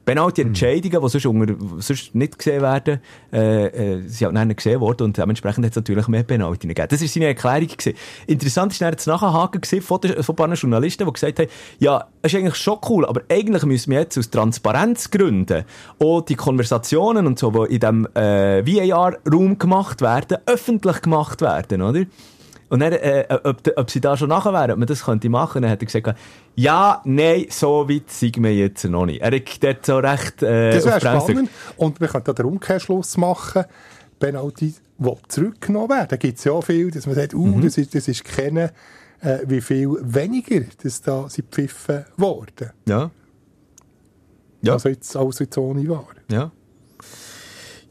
[0.04, 3.00] Penalty-Entscheidungen, die sonst, unter, sonst nicht gesehen werden,
[3.32, 6.88] äh, äh, sind halt dann gesehen worden und dementsprechend hat es natürlich mehr Penalty gegeben.
[6.90, 7.68] Das war seine Erklärung.
[7.68, 7.94] Gewesen.
[8.26, 12.06] Interessant ist dann das Nachhaken von, der, von ein paar Journalisten, die gesagt haben, ja,
[12.22, 15.64] es ist eigentlich schon cool, aber eigentlich müssen wir jetzt aus Transparenzgründen
[15.98, 21.82] auch die Konversationen und so, die in diesem äh, VAR-Raum gemacht werden, öffentlich gemacht werden,
[21.82, 22.04] oder?
[22.68, 25.62] Und dann, äh, ob, ob sie da schon nachher wären, ob man das könnte machen,
[25.62, 26.18] dann hat er gesagt,
[26.56, 29.20] ja, nein, so weit sind wir jetzt noch nicht.
[29.20, 31.50] Er hat dort so recht äh, Das wäre spannend.
[31.76, 33.64] Und wir könnten da den Umkehrschluss machen,
[34.18, 36.08] Penalty, die zurückgenommen werden.
[36.08, 37.62] Da gibt es ja viel, dass man sagt, uh, Mhm.
[37.62, 38.70] das ist, das ist kennen,
[39.20, 42.70] äh, wie viel weniger das da sind pfiffen worden.
[42.88, 43.10] Ja.
[44.62, 44.72] Ja.
[44.74, 46.06] Also jetzt, als jetzt ohne war.
[46.30, 46.50] Ja.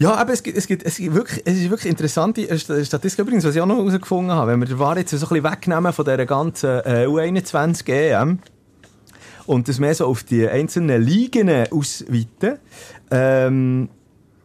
[0.03, 3.21] Ja, aber es gibt, es gibt, es gibt wirklich, es ist wirklich interessante St- Statistik
[3.21, 4.51] übrigens, was ich auch noch herausgefunden habe.
[4.51, 8.39] Wenn wir den VAR jetzt so ein bisschen wegnehmen von dieser ganzen äh, U21 EM
[9.45, 12.57] und das mehr so auf die einzelnen Ligen ausweiten,
[13.11, 13.87] ähm,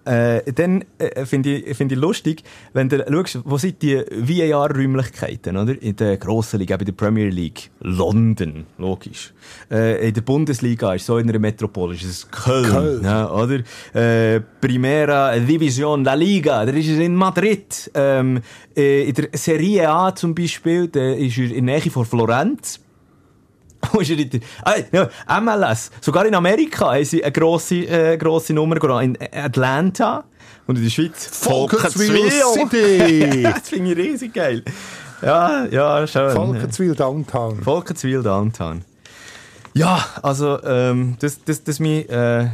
[0.09, 2.42] äh, dann äh, finde ich, find ich lustig,
[2.73, 5.81] wenn du schaust, wo sind die VAR-Räumlichkeiten, oder?
[5.81, 7.71] In der grossen Liga, bei der Premier League.
[7.81, 9.35] London, logisch.
[9.71, 13.05] Äh, in der Bundesliga ist so in einer Metropole, ist es Köln, Köln.
[13.05, 13.61] Ja, oder?
[13.92, 17.90] Äh, Primera Division La Liga, da ist es in Madrid.
[17.94, 18.40] Ähm,
[18.77, 22.81] äh, in der Serie A zum Beispiel, da ist er in der Nähe von Florenz.
[23.98, 25.90] Er in der- ah, ja, MLS.
[26.01, 29.01] Sogar in Amerika haben sie eine grosse, äh, grosse Nummer.
[29.03, 30.24] In Atlanta.
[30.66, 33.42] Und in der Schweiz Volkenswil City.
[33.55, 34.62] das finde ich riesig geil.
[35.22, 36.31] Ja, ja, schön.
[36.31, 37.62] Volkenswil Downtown.
[37.62, 38.85] Volkenswil Downtown.
[39.74, 42.48] Ja, also ähm, das, das, das mein äh,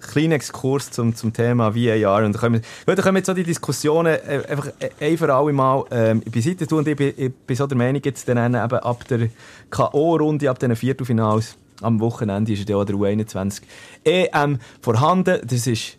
[0.00, 2.24] kleiner Exkurs zum, zum Thema VAR.
[2.24, 4.90] Und da können wir, gut, da können wir jetzt so die Diskussionen äh, einfach äh,
[5.00, 6.78] ein für alle Mal ähm, beiseite tun.
[6.78, 9.28] Und ich bin, ich bin so der Meinung, jetzt dann eben ab der
[9.70, 13.62] K.O.-Runde, ab den Viertelfinals am Wochenende ist ja auch der U21
[14.04, 15.40] EM vorhanden.
[15.44, 15.96] Das ist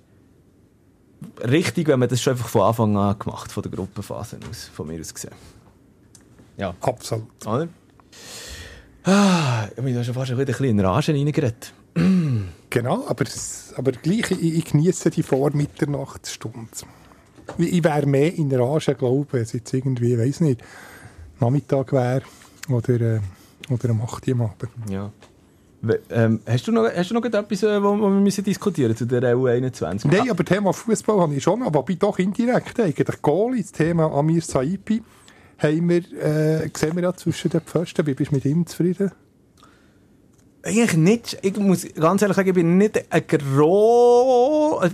[1.44, 4.88] richtig, wenn man das schon einfach von Anfang an gemacht, von der Gruppenphase aus, von
[4.88, 5.32] mir aus gesehen.
[6.58, 6.74] Ja.
[6.82, 7.28] Absolut.
[7.46, 7.70] Oder?
[9.04, 11.74] Ah, ich bin da schon fast ein bisschen in Rage reingeredet.
[12.70, 16.68] Genau, aber, es- aber gleich, ich, ich genieße die Vormitternachtsstunde.
[17.58, 20.62] Ich, ich wäre mehr in Rage, glaube ich, jetzt irgendwie, ich weiß nicht,
[21.40, 22.22] Nachmittag wäre
[22.70, 23.20] oder, äh,
[23.70, 24.72] oder am 8 Uhr Abend.
[24.90, 25.12] Ja.
[26.10, 29.06] Ähm, hast, du noch, hast du noch etwas, äh, wo, wo wir müssen diskutieren zu
[29.08, 30.08] der U21?
[30.08, 32.80] Nein, aber Thema Fußball habe ich schon, aber wobei doch indirekt.
[32.82, 35.02] Eigentlich Goalie, das Thema Amir Saipi,
[35.58, 38.06] haben wir, äh, sehen wir ja zwischen den Pfosten.
[38.06, 39.12] Wie bist du mit ihm zufrieden?
[40.64, 41.38] Eigentlich nicht.
[41.42, 44.82] Ich muss ganz ehrlich sagen, ich bin nicht ein gro...
[44.84, 44.90] äh,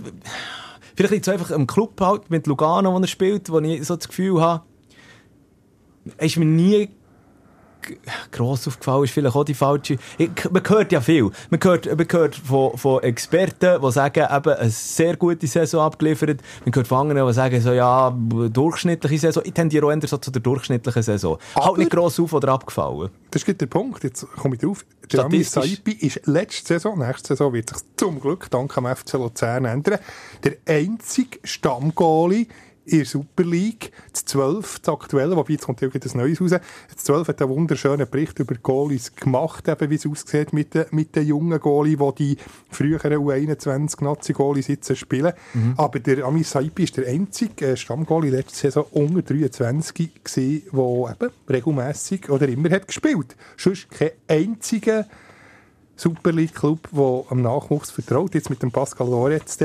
[0.94, 3.96] Vielleicht liegt es einfach am Club halt mit Lugano, wo er spielt, wo ich so
[3.96, 4.62] das Gefühl habe,
[6.18, 6.88] ist mir nie
[8.32, 9.98] gross aufgefallen, ist vielleicht auch die falsche...
[10.18, 11.30] Ich, man hört ja viel.
[11.50, 16.40] Man hört, man hört von, von Experten, die sagen, eben eine sehr gute Saison abgeliefert.
[16.64, 19.42] Man hört von anderen, die sagen, so, ja, durchschnittliche Saison.
[19.46, 21.38] Ich tendiere auch eher so zu der durchschnittlichen Saison.
[21.54, 23.10] halt Aber- nicht gross auf oder abgefallen.
[23.30, 24.02] Das ist der Punkt.
[24.02, 24.84] Jetzt komme ich drauf.
[25.08, 25.70] Statistisch.
[25.76, 29.98] Saipi ist letzte Saison, nächste Saison wird sich zum Glück dank am FC Luzern ändern,
[30.42, 32.46] der einzige Stammgoalie
[32.86, 36.50] in der Super League, das 12, das aktuelle, wobei jetzt kommt ja ein neues raus.
[36.94, 40.86] Das 12 hat einen wunderschönen Bericht über Goalies gemacht, eben wie es aussieht mit den,
[40.90, 42.36] mit den jungen Goalies, die die
[42.70, 45.32] früheren U21 Nazi-Goalies jetzt spielen.
[45.76, 51.16] Aber der Amir Saipi ist der einzige äh, Stammgoalie letzte Saison unter 23 gewesen, der
[51.20, 53.36] eben regelmässig oder immer hat gespielt.
[53.56, 55.06] Sonst kein einziger
[55.96, 58.34] Super League Club, der am Nachwuchs vertraut.
[58.34, 59.58] Jetzt mit dem Pascal Loretz,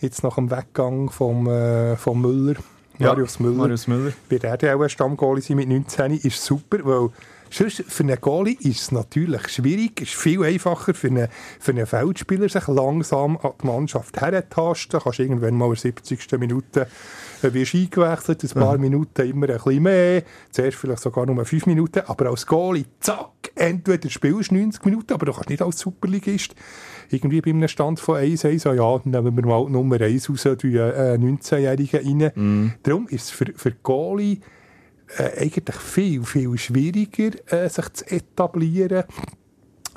[0.00, 2.54] jetzt nach dem Weggang vom, äh, vom Müller,
[2.98, 4.12] Marius Müller, Marius Müller.
[4.28, 7.10] wird er auch ein Stammgoalie sein mit 19, ist super, weil
[7.54, 11.28] sonst für einen Goalie ist es natürlich schwierig, ist viel einfacher für einen,
[11.60, 15.00] für einen Feldspieler, sich langsam an die Mannschaft herzutasten.
[15.00, 16.32] Kannst irgendwann mal in der 70.
[16.38, 16.86] Minute
[17.42, 21.66] äh, wirst eingewechselt, ein paar Minuten immer ein bisschen mehr, zuerst vielleicht sogar nur 5
[21.66, 25.78] Minuten, aber als Goalie, zack, entweder spielst du 90 Minuten, aber du kannst nicht als
[25.78, 26.54] Superligist
[27.10, 30.30] irgendwie bei einem Stand von 1-1 sagen, ja, dann nehmen wir mal die Nummer 1
[30.30, 32.74] raus, tun äh, 19-Jährigen rein.
[32.82, 34.40] Darum ist es für, für Goalie
[35.18, 39.04] äh, eigentlich viel, viel schwieriger, äh, sich zu etablieren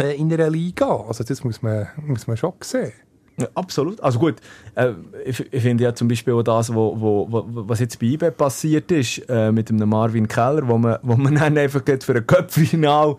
[0.01, 1.03] äh, in einer Liga.
[1.07, 2.93] Also das muss man, muss man schon sehen.
[3.37, 3.99] Ja, absolut.
[4.01, 4.35] Also gut,
[4.75, 4.93] äh,
[5.25, 8.31] ich, ich finde ja zum Beispiel auch das, wo, wo, wo, was jetzt bei IBE
[8.31, 12.25] passiert ist, äh, mit dem Marvin Keller, wo man, wo man dann einfach für ein
[12.25, 13.17] Köpffinal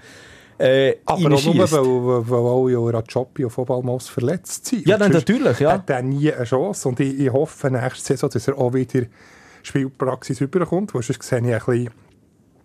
[0.58, 4.86] äh, Aber auch nur, weil, weil, alle ja Rajopi und Vobalmos verletzt sind.
[4.86, 5.72] Ja, dann natürlich, ja.
[5.72, 6.88] Hat er nie eine Chance.
[6.88, 9.06] Und ich, ich hoffe nächste Saison, dass er auch wieder
[9.66, 11.92] Spielpraxis überkommt, weil sonst sehe ich ein bisschen, ein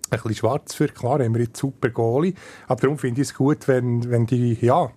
[0.10, 0.88] bisschen schwarz für.
[0.88, 2.34] Klar, haben wir jetzt super Goalie.
[2.68, 4.92] Aber darum finde ich es gut, wenn, wenn die, ja,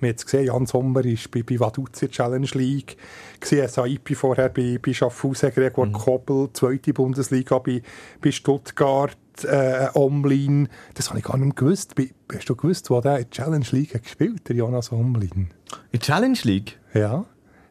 [0.00, 2.96] wir haben jetzt gesehen, Jan Sommer ist bei, bei Vaduz in der Challenge League,
[3.40, 5.92] gesehen Saipi vorher bei, bei Schaffhausen, Gregor Mhm.
[5.92, 7.82] Koppel, zweite Bundesliga bei,
[8.20, 10.68] bei Stuttgart, äh, Omlin.
[10.94, 11.94] Das habe ich gar nicht gewusst.
[12.32, 15.30] Hast du gewusst, wo der in der Challenge League hat gespielt der Jonas Omlin?
[15.32, 15.48] In
[15.92, 16.78] der Challenge League?
[16.94, 17.24] Ja.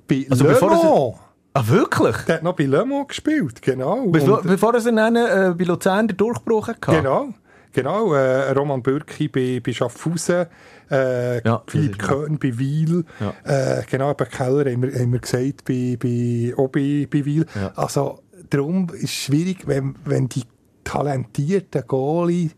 [0.07, 1.19] Bei Also Le bevor Mans.
[1.59, 2.15] Ah, wirklich?
[2.27, 4.05] Der hat noch bei Le Mans gespielt, genau.
[4.07, 6.91] Bevor, Und- bevor er dann äh, bei Luzern den Durchbruch hatte.
[6.91, 7.29] Genau,
[7.73, 8.13] genau.
[8.13, 10.45] Äh, Roman Bürki bei, bei Schaffhausen,
[10.91, 13.33] äh, Ja, Philipp Köhn bei Wiel, Ja.
[13.79, 17.45] äh, genau, bei Keller haben wir, haben wir gesagt, bei, bei, auch bei, bei Wiel.
[17.55, 17.71] Ja.
[17.75, 18.19] Also,
[18.51, 20.43] darum ist es schwierig, wenn, wenn die
[20.83, 22.51] talentierten Goalie,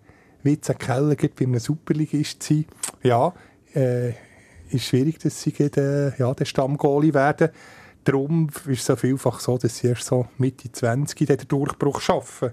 [0.43, 2.67] wie jetzt ein Keller gibt, bei einem Superligist sind,
[3.03, 3.33] ja,
[3.75, 4.09] äh,
[4.71, 7.49] ist schwierig, dass sie gerade, äh, ja, der Stammgoalie werden.
[8.09, 12.49] Darum ist es so vielfach so, dass sie erst so Mitte 20 den Durchbruch schaffen.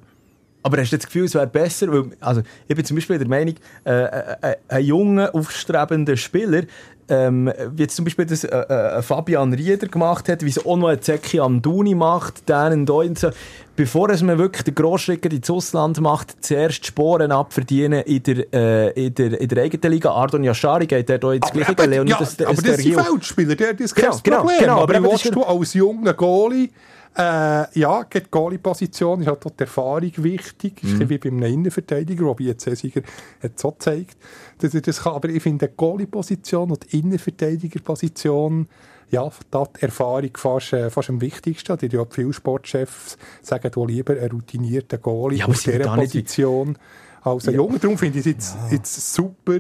[0.62, 1.90] Aber hast du das Gefühl, es wäre besser?
[1.90, 3.54] Weil, also, ich bin zum Beispiel der Meinung,
[3.86, 6.64] äh, äh, äh, ein junger, aufstrebender Spieler,
[7.08, 10.76] ähm, wie jetzt zum Beispiel das äh, äh, Fabian Rieder gemacht hat, wie es auch
[10.76, 13.30] noch ein Zeki Amduni macht, den da und so.
[13.76, 19.06] Bevor es man wirklich den Grossschritt ins Ausland macht, zuerst Sporen abverdienen in der, äh,
[19.06, 20.10] in der, in der eigenen Liga.
[20.10, 23.04] Ardon Yashari geht der da ins gleiche aber, Leonidas ja, das, aber das sind Stergil.
[23.04, 24.58] Feldspieler, der das ist Genau, kein genau, Problem.
[24.60, 26.70] genau, aber aber das willst du als junger Goalie,
[27.18, 30.82] äh, ja, geht die Goalie-Position ist halt auch die Erfahrung wichtig.
[30.82, 31.00] Mhm.
[31.00, 33.00] Ist wie bei einem Innenverteidiger, jetzt Sesiger
[33.42, 34.16] hat so gezeigt,
[34.58, 35.14] dass er das kann.
[35.14, 38.68] Aber ich finde, die Goalie-Position und die Innenverteidiger-Position,
[39.10, 41.76] ja, da die Erfahrung fast, äh, fast am wichtigsten.
[41.78, 46.12] Die ja viele Sportchefs sagen, du lieber einen routinierten Goalie Ja, auf dieser da nicht-
[46.12, 46.76] Position
[47.22, 47.78] als ein Junger.
[47.78, 49.58] Darum finde ich es jetzt, jetzt super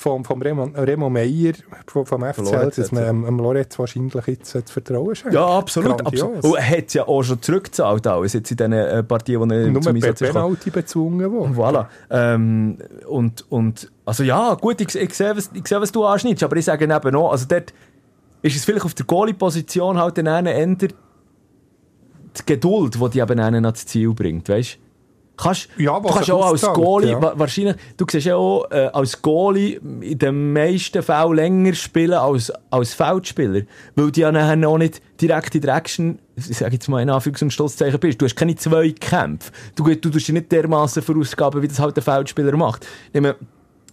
[0.00, 1.52] vom, vom Remo, Remo Meyer
[1.86, 5.34] vom, vom FCL, dass man ähm, dem Lorenz wahrscheinlich jetzt das Vertrauen schenkt.
[5.34, 6.00] Ja, absolut.
[6.06, 6.42] Absolut.
[6.42, 9.54] Und er hat es ja auch schon zurückgezahlt, alles jetzt in diesen äh, Partien, die
[9.54, 10.44] er Nur zum per Einsatz ist gekommen.
[10.56, 11.54] Penalty bezwungen worden.
[11.54, 11.86] Voilà.
[12.08, 16.44] Ähm, und, und, also ja, gut, ich, ich sehe, was, ich sehe, was du anschneidest,
[16.44, 17.74] aber ich sage eben auch, also dort
[18.40, 20.88] ist es vielleicht auf der Goalie-Position halt dann eher die
[22.46, 24.78] Geduld, die die eben einen ans Ziel bringt, weißt
[25.42, 27.22] Kannst, Ja, du kannst auch als Goalie, ja.
[27.22, 32.12] wa- wahrscheinlich, du siehst ja auch äh, als Goalie in den meisten Fällen länger spielen
[32.14, 33.62] als als Feldspieler,
[33.96, 37.10] weil du ja nachher auch nicht direkt in der Action, ich sage jetzt mal in
[37.10, 38.20] Anführungs- und Schlusszeichen bist.
[38.20, 39.50] Du hast keine zwei Kämpfe.
[39.76, 42.86] Du, du tust dich nicht dermaßen verausgaben, wie das halt der Feldspieler macht.
[43.12, 43.34] Nehmen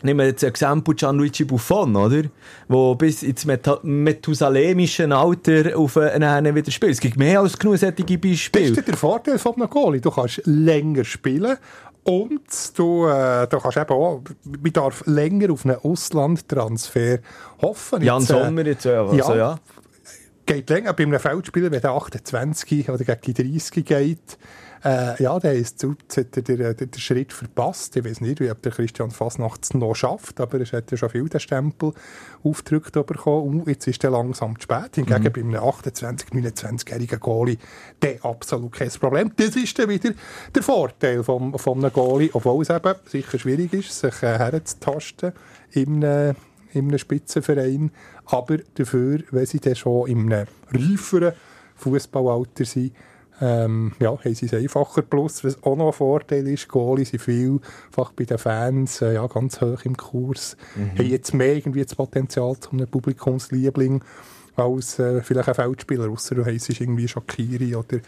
[0.04, 2.24] Nehmen wir jetzt ein Exempel Gianluigi Buffon, oder?
[2.68, 3.48] Wo bis ins
[3.82, 6.94] methusalemische Alter auf einen wieder spielt.
[6.94, 8.66] Es gibt mehr als genug solche Das Beispiele.
[8.66, 10.00] ist der Vorteil von einem Goalie.
[10.00, 11.58] Du kannst länger spielen
[12.04, 17.20] und du, äh, du kannst eben auch, man darf länger auf einen Auslandtransfer
[17.62, 18.02] hoffen.
[18.02, 19.06] Jan Jetzt, äh, Sommer jetzt, ja.
[19.06, 19.36] Also, ja.
[19.36, 19.60] ja.
[20.46, 20.94] geht länger.
[20.94, 24.38] Bei einem Feldspieler, wenn der 28 oder gegen die 30 geht,
[24.88, 27.98] äh, ja, der ist jetzt hat er den, den, den Schritt verpasst.
[27.98, 30.98] Ich weiß nicht, wie ob der Christian Fasnacht es noch schafft, aber es hat ja
[30.98, 31.92] schon viel den Stempel
[32.42, 33.60] aufgedrückt bekommen.
[33.60, 34.96] Und jetzt ist er langsam zu spät.
[34.96, 37.58] Hingegen bei einem 28, 29-jährigen Goalie,
[38.02, 39.34] der absolut kein Problem.
[39.36, 40.12] Das ist dann wieder
[40.56, 45.34] der Vorteil vom, von einem Goalie, obwohl es eben sicher schwierig ist, sich äh, herzutasten
[45.72, 46.36] in einem,
[46.72, 47.92] in einem Spitzenverein.
[48.26, 51.34] Aber dafür, wenn sie dann schon in einem reiferen
[51.76, 52.94] Fußballalter sind,
[53.40, 55.02] ähm, ja, haben sie es einfacher.
[55.04, 59.28] Plus, was auch noch ein Vorteil ist, Goalie sind vielfach bei den Fans äh, ja,
[59.28, 60.58] ganz hoch im Kurs.
[60.76, 60.98] Mhm.
[60.98, 64.02] Haben jetzt mehr irgendwie das Potenzial zu einem Publikumsliebling
[64.56, 68.00] als äh, vielleicht ein Feldspieler, außer du heisst irgendwie Shakiri oder,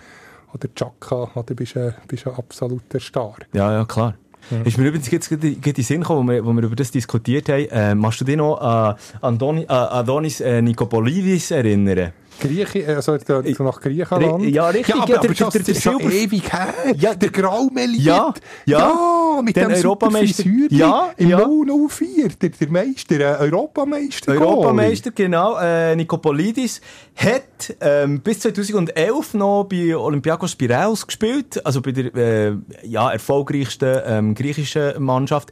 [0.54, 3.36] oder Chaka oder bist ein, bist ein absoluter Star.
[3.54, 4.16] Ja, ja, klar.
[4.64, 6.90] Ist mir übrigens jetzt gerade in den Sinn gekommen, wo wir, wo wir über das
[6.90, 7.68] diskutiert haben.
[7.70, 12.14] Äh, machst du dich noch an Andoni, äh, Adonis äh, Nikopolidis erinnern?
[12.40, 14.42] Grieche, also der, Ich- nach Griechenland.
[14.44, 16.14] Ri- ja, richtig, Ja, aber, ja, aber der- das, der- das der ist schon Silber-
[16.14, 16.74] ewig her.
[16.98, 18.04] Ja, der Graumeliert.
[18.06, 18.34] Ja,
[18.66, 19.42] ja.
[19.44, 20.44] mit Den dem Europameister-.
[20.70, 21.38] Ja, Im ja.
[21.48, 22.30] 004.
[22.42, 24.32] Der, der Meister, äh, Europameister.
[24.34, 25.58] Europameister, genau.
[25.60, 26.82] Äh, Nikopolidis
[27.16, 34.00] hat ähm, bis 2011 noch bei Olympiakos Piraeus gespielt, also bei der äh, ja, erfolgreichsten
[34.06, 35.52] ähm, griechischen Mannschaft.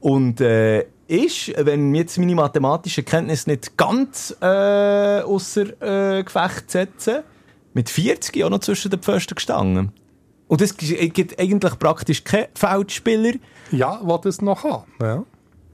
[0.00, 7.22] Und äh, ist, wenn jetzt meine mathematischen Kenntnisse nicht ganz äh, außer äh, Gefecht setzen,
[7.74, 9.92] mit 40 auch noch zwischen den Pfosten gestanden.
[10.48, 13.32] Und es gibt eigentlich praktisch keinen Feldspieler,
[13.72, 14.84] Ja, was das noch haben.
[15.00, 15.24] Ja.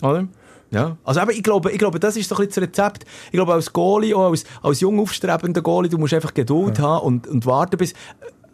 [0.02, 0.28] oder?
[0.70, 0.96] Ja.
[1.04, 3.04] Also eben, ich glaube, ich glaube, das ist so ein bisschen das Rezept.
[3.26, 7.04] Ich glaube, als Goalie, auch als, als jung aufstrebender Goalie, du musst einfach Geduld haben
[7.04, 7.92] und, und warten bis...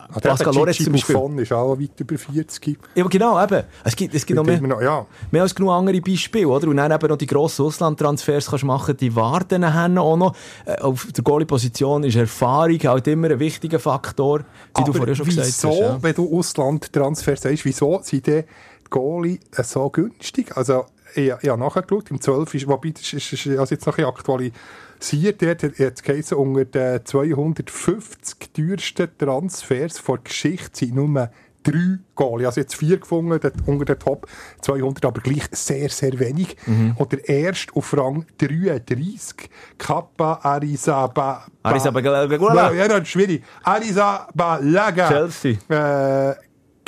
[0.09, 1.15] Pascal Lorenz zum Beispiel.
[1.15, 2.79] Buffon ist auch weit über 40.
[2.95, 3.63] Ja, genau, eben.
[3.85, 5.07] Es gibt, es gibt noch mehr, noch, ja.
[5.31, 6.69] mehr als genug andere Beispiele, oder?
[6.69, 10.35] Und dann eben noch die grossen Auslandtransfers kannst machen, die warten nachher auch noch.
[10.65, 14.41] Äh, Auf der Goalie-Position ist Erfahrung halt immer ein wichtiger Faktor,
[14.77, 15.81] wie du vorher schon wieso, gesagt hast.
[15.81, 16.03] Ja.
[16.03, 18.45] wenn du Auslandtransfer sagst, wieso sind die
[18.89, 20.57] Goalie äh, so günstig?
[20.57, 23.87] Also, ich, ich habe nachgeschaut, im 12 ist, wobei, das ist, ist, ist also jetzt
[23.87, 24.53] noch ein bisschen
[24.99, 31.31] aktualisiert, dort hat es geheißen, unter den 250 teuersten Transfers der Geschichte sind nur
[31.63, 32.41] drei Goal.
[32.41, 33.33] Ich habe jetzt vier gefunden,
[33.67, 34.27] unter den Top
[34.63, 36.57] 200, aber gleich sehr, sehr wenig.
[36.97, 41.47] Und der erste auf Rang 33, Kappa Arizaba.
[41.63, 42.73] Arizabalaga.
[42.73, 43.43] Ja, das ist schwierig.
[43.63, 45.09] Arizabalaga.
[45.09, 45.57] Chelsea.
[45.69, 46.35] Äh,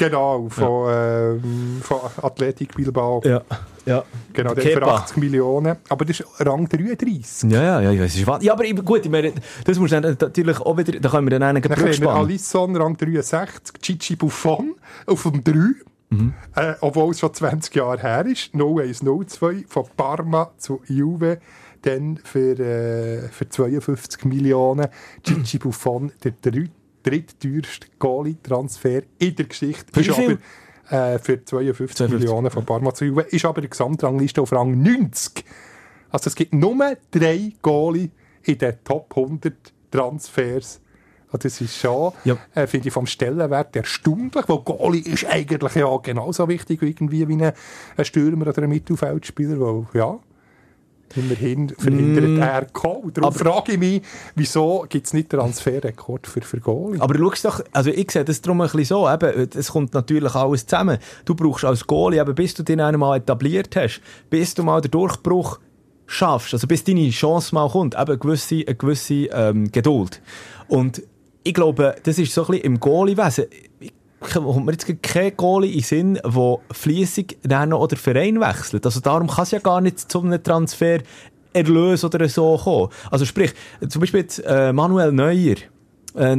[0.06, 3.20] genau, von, ähm, von Athletic Bilbao.
[3.24, 3.42] Ja,
[3.86, 4.04] ja.
[4.32, 4.94] Genau, der für Kepa.
[4.96, 5.76] 80 Millionen.
[5.88, 7.50] Aber das ist Rang 33.
[7.50, 8.42] Ja, ja, ja, ja, ist wahr.
[8.42, 9.32] Ja, aber ich- gut, ich meine,
[9.64, 12.24] das muss dann natürlich auch wieder, da können wir dann einen Brücke spannen.
[12.24, 14.74] Alisson, Rang 63, Gigi Buffon
[15.06, 15.52] auf dem 3.
[16.12, 16.34] Mhm.
[16.56, 18.52] Äh, obwohl es schon 20 Jahre her ist.
[18.54, 21.38] 0102 von Parma zu Juve.
[21.82, 24.88] Dann für, äh, für 52 Millionen.
[25.22, 26.70] Gigi Buffon, der dritt,
[27.02, 29.86] drittteuerste Goalie-Transfer in der Geschichte.
[29.92, 32.10] Für ist aber, äh, für 52, 52.
[32.18, 33.22] Millionen von Parma zu Juve.
[33.22, 35.44] Ist aber in der Gesamtrangliste auf Rang 90.
[36.10, 38.10] Also es gibt nur drei Goalie
[38.42, 39.54] in den Top 100
[39.90, 40.80] Transfers.
[41.32, 42.36] Also das ist schon, Ja.
[42.54, 47.34] äh, finde ich, vom Stellenwert erstaunlich, weil Goalie ist eigentlich ja genauso wichtig irgendwie wie
[47.44, 47.52] ein,
[47.96, 50.18] ein Stürmer oder ein Mittelfeldspieler, weil, ja,
[51.16, 53.10] immerhin verhindert er Goal.
[53.12, 54.02] Darum frage ich mich,
[54.34, 57.00] wieso gibt es nicht Transferrekord für, für Goalie?
[57.00, 60.34] Aber schau doch, also ich sehe das darum ein bisschen so, eben, es kommt natürlich
[60.34, 60.98] alles zusammen.
[61.24, 64.90] Du brauchst als Goalie, eben, bis du dich einmal etabliert hast, bis du mal den
[64.90, 65.58] Durchbruch
[66.06, 70.20] schaffst, also bis deine Chance mal kommt, eben eine gewisse, eine gewisse ähm, Geduld.
[70.68, 71.02] Und
[71.42, 73.46] ich glaube, das ist so ein bisschen im Goalie-Wesen.
[74.20, 78.84] Kommt mir jetzt kein Goalie in Sinn, der fliessig dann noch oder Verein wechselt.
[78.84, 80.98] Also darum kann es ja gar nicht zu einem Transfer
[81.52, 82.88] Erlös oder so kommen.
[83.10, 83.52] Also sprich,
[83.88, 85.56] zum Beispiel jetzt, äh, Manuel Neuer,
[86.14, 86.36] äh,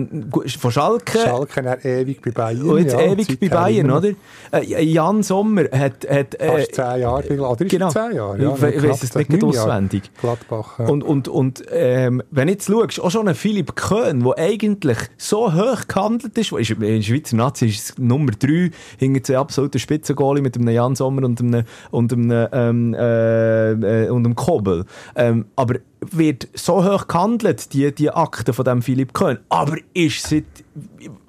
[0.58, 2.62] von Schalke, Schalke er ewig bei Bayern.
[2.64, 4.10] und jetzt ja, ewig bei Bayern, oder?
[4.52, 7.90] Äh, Jan Sommer hat, hat äh, Fast zehn Jahre, oder ist genau.
[7.90, 8.38] zehn Jahre?
[8.38, 10.04] Ich we- ich weiss es nicht auswendig.
[10.20, 10.88] Gladbach, ja.
[10.88, 14.98] Und, und, und ähm, wenn du jetzt schaust, auch schon ein Philipp Köhn, der eigentlich
[15.18, 19.80] so hoch gehandelt ist, ist in der Schweizer Nazi ist Nummer 3, hinter zwei absoluten
[19.80, 23.72] Spitzengoalie mit einem Jan Sommer und einem, und einem, ähm, äh,
[24.06, 24.86] äh, und einem Kobel.
[25.16, 29.38] Ähm, aber wird so hoch gehandelt, die, die Akte von dem Philipp Köhn.
[29.50, 30.46] Aber ist seit,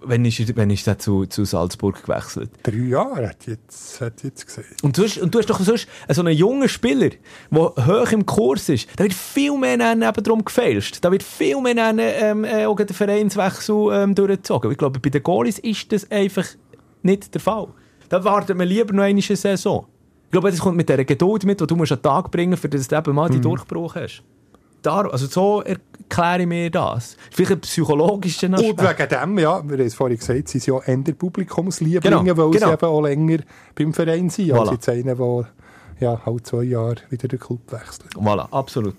[0.00, 2.50] wenn ist, wenn ist er zu, zu Salzburg gewechselt?
[2.62, 4.64] Drei Jahre hat jetzt, hat jetzt gesehen.
[4.82, 7.10] Und du, hast, und du hast doch sonst so einen jungen Spieler,
[7.50, 10.98] der hoch im Kurs ist, da wird viel mehr dann eben darum gefälscht.
[11.02, 14.70] Da wird viel mehr dann ähm, äh, der Vereinswechsel ähm, durchgezogen.
[14.72, 16.46] Ich glaube, bei den Goalies ist das einfach
[17.02, 17.68] nicht der Fall.
[18.08, 19.86] Da wartet man lieber noch eine Saison.
[20.24, 22.52] Ich glaube, das kommt mit dieser Geduld mit, die du musst an den Tag bringen
[22.52, 24.22] musst, damit du eben mal die Durchbruch hast.
[24.82, 27.16] Dar also so erkläre ich mir das.
[27.30, 29.00] Vielleicht ein psychologischer Und Aspekt.
[29.00, 32.50] wegen dem, ja, wir haben es vorhin gesagt, sie sind ja eher Publikumslieblinge, Genau, weil
[32.50, 32.66] genau.
[32.66, 33.38] sie eben auch länger
[33.74, 34.52] beim Verein sind.
[34.52, 34.60] Voilà.
[34.60, 35.46] Also jetzt einer, der
[36.00, 38.12] ja, halt zwei Jahre wieder den Club wechselt.
[38.14, 38.96] Voilà, absolut.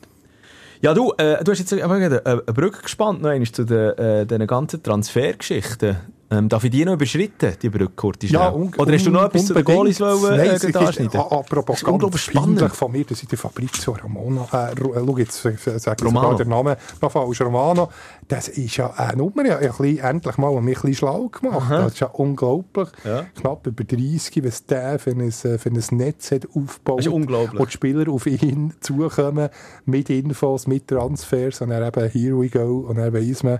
[0.82, 1.84] Ja, du, äh, du hast jetzt eine,
[2.26, 5.98] eine Brücke gespannt noch einmal zu den, äh, den ganzen Transfergeschichten.
[6.34, 8.36] Ähm, darf ich die noch überschritten, die Brücke, Kurti?
[8.36, 9.64] un- Oder hast du noch etwas zu den.
[9.64, 11.20] Goalies wollen, Nein, äh, ist, anschneiden?
[11.20, 12.76] apropos Das ist unglaublich ganz spannend.
[12.76, 14.76] von mir, dass ich den Fabrizio Romano, äh, äh,
[15.06, 16.36] schau jetzt, äh, sag ich Romano.
[16.36, 17.90] den Namen noch falsch, Romano,
[18.28, 21.70] das ist ja eine Nummer, ja, ein endlich mal mich ein bisschen schlau gemacht.
[21.72, 22.90] Das ist ja unglaublich.
[23.04, 23.26] Ja.
[23.40, 27.00] Knapp über 30, was der für ein, äh, für ein Netz hat aufgebaut.
[27.00, 27.60] Das ist unglaublich.
[27.60, 29.50] Wo die Spieler auf ihn zukommen,
[29.86, 33.60] mit Infos, mit Transfers, und dann eben here we go, und dann weiss man,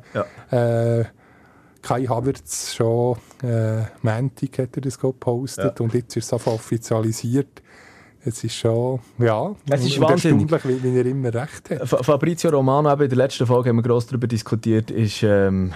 [0.52, 1.04] äh,
[1.84, 7.62] Kai Havertz schon äh, Montag hat er das gepostet und jetzt ist es einfach offizialisiert.
[8.26, 10.50] Es ist schon, ja, Es ist wahnsinnig.
[10.64, 11.88] wie, wie er immer recht hat.
[11.90, 15.74] Fa- Fabrizio Romano, eben in der letzten Folge haben wir gross darüber diskutiert, ist, ähm,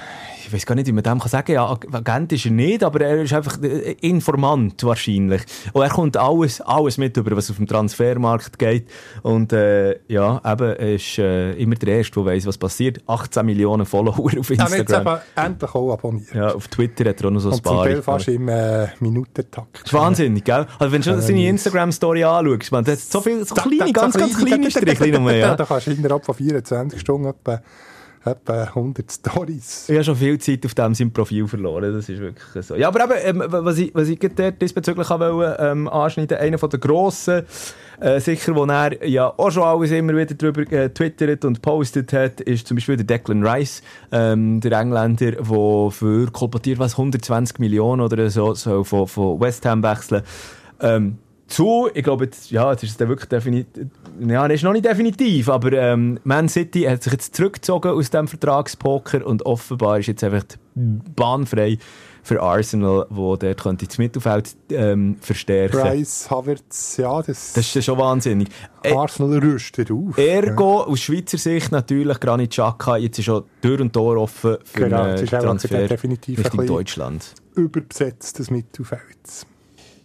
[0.47, 3.01] ich weiß gar nicht, wie man dem kann sagen, ja, Agent ist er nicht, aber
[3.01, 5.41] er ist einfach äh, Informant wahrscheinlich.
[5.73, 8.87] Und er kommt alles, alles mit über, was auf dem Transfermarkt geht.
[9.23, 13.01] Und, äh, ja, eben, er ist äh, immer der Erste, der weiss, was passiert.
[13.07, 15.19] 18 Millionen Follower auf Er hat jetzt Instagram.
[15.35, 16.33] eben endlich auch abonniert.
[16.33, 18.01] Ja, auf Twitter hat er auch noch so ein und zum paar.
[18.01, 19.75] Fast im äh, Minutentakt.
[19.75, 20.65] Das ist wahnsinnig, gell?
[20.79, 24.17] Also wenn du schon seine Instagram-Story anschaust, man, das hat so viele, so kleine, ganz,
[24.17, 25.07] ganz kleine Striche.
[25.57, 27.61] Da kannst du innerhalb von 24 Stunden etwa,
[28.27, 29.89] etwa 100 Stories.
[29.89, 32.75] Ich habe schon viel Zeit auf dem sein Profil verloren, das ist wirklich so.
[32.75, 36.79] Ja, aber eben, ähm, was ich, was ich dort diesbezüglich wollte, ähm, anschneiden einer den
[36.79, 37.43] grossen,
[37.99, 42.13] äh, sicher, wo er ja auch schon alles immer wieder darüber äh, twittert und postet
[42.13, 47.59] hat, ist zum Beispiel der Declan Rice, ähm, der Engländer, der für kolportiert was 120
[47.59, 50.21] Millionen oder so, so von, von West Ham wechseln.
[50.79, 51.17] Ähm,
[51.47, 53.87] zu, ich glaube, jetzt, ja, jetzt ist es dann wirklich definitiv,
[54.19, 58.27] ja, ist noch nicht definitiv, aber ähm, Man City hat sich jetzt zurückgezogen aus dem
[58.27, 60.43] Vertragspoker und offenbar ist jetzt einfach
[60.75, 61.77] bahnfrei
[62.23, 65.79] für Arsenal, wo der könnte das Mittelfeld ähm, verstärken.
[65.79, 68.49] Price, Havertz, ja, das, Das ist ja schon wahnsinnig.
[68.83, 70.17] Äh, Arsenal rüstet auf.
[70.17, 74.79] Ergo, aus Schweizer Sicht natürlich Granit Xhaka, jetzt ist schon Tür und Tor offen für
[74.79, 77.33] Genau, einen das Transfer definitiv ein Richtung Deutschland.
[77.55, 79.01] überbesetztes Mittelfeld.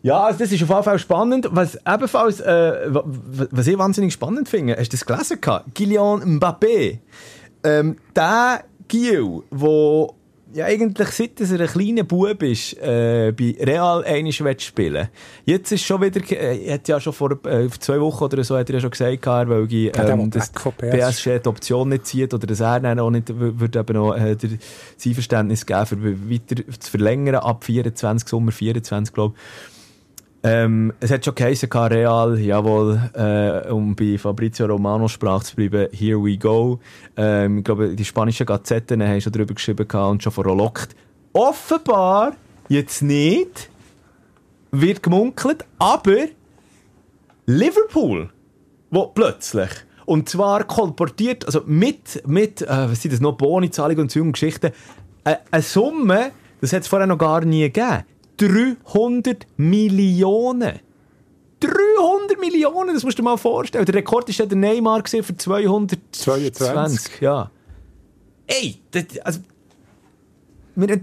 [0.02, 1.48] Ja, also das ist auf jeden Fall spannend.
[1.52, 5.40] Was ebenfalls, äh, was ich wahnsinnig spannend finde, hast du das gelesen?
[5.74, 6.98] Kylian Mbappé.
[7.64, 10.08] Ähm, der Gil, der
[10.54, 15.08] ja eigentlich seit er ein kleiner Bub ist, äh, bei Real einisch spielen
[15.44, 18.56] Jetzt ist schon wieder, äh, er hat ja schon vor äh, zwei Wochen oder so
[18.56, 22.46] hat er ja schon gesagt, er weil ähm, das PSG die Option nicht zieht oder
[22.46, 24.50] dass er dann auch nicht würde eben noch äh, der
[25.04, 29.71] Einverständnis geben, für weiter zu verlängern ab 24, Sommer 24, glaube ich.
[30.44, 35.86] Ähm, es hat schon geheißen, Real, jawohl, äh, um bei Fabrizio Romano Sprache zu bleiben,
[35.92, 36.80] here we go.
[37.16, 40.96] Ähm, ich glaube, die spanischen Gazetten haben schon darüber geschrieben und schon verlockt.
[41.32, 42.34] Offenbar,
[42.68, 43.70] jetzt nicht,
[44.72, 46.26] wird gemunkelt, aber
[47.46, 48.30] Liverpool,
[48.90, 49.70] wo plötzlich,
[50.06, 54.72] und zwar kolportiert, also mit, mit, äh, was sind das noch, Bonizahlung und so Geschichten,
[55.22, 58.04] äh, eine Summe, das hat es vorher noch gar nie gegeben
[58.36, 60.80] 300 Millionen.
[61.60, 63.84] 300 Millionen, das musst du dir mal vorstellen.
[63.84, 67.20] Der Rekord war der Neymar für 222.
[67.20, 67.50] Ja.
[68.46, 69.40] Ey, das, also,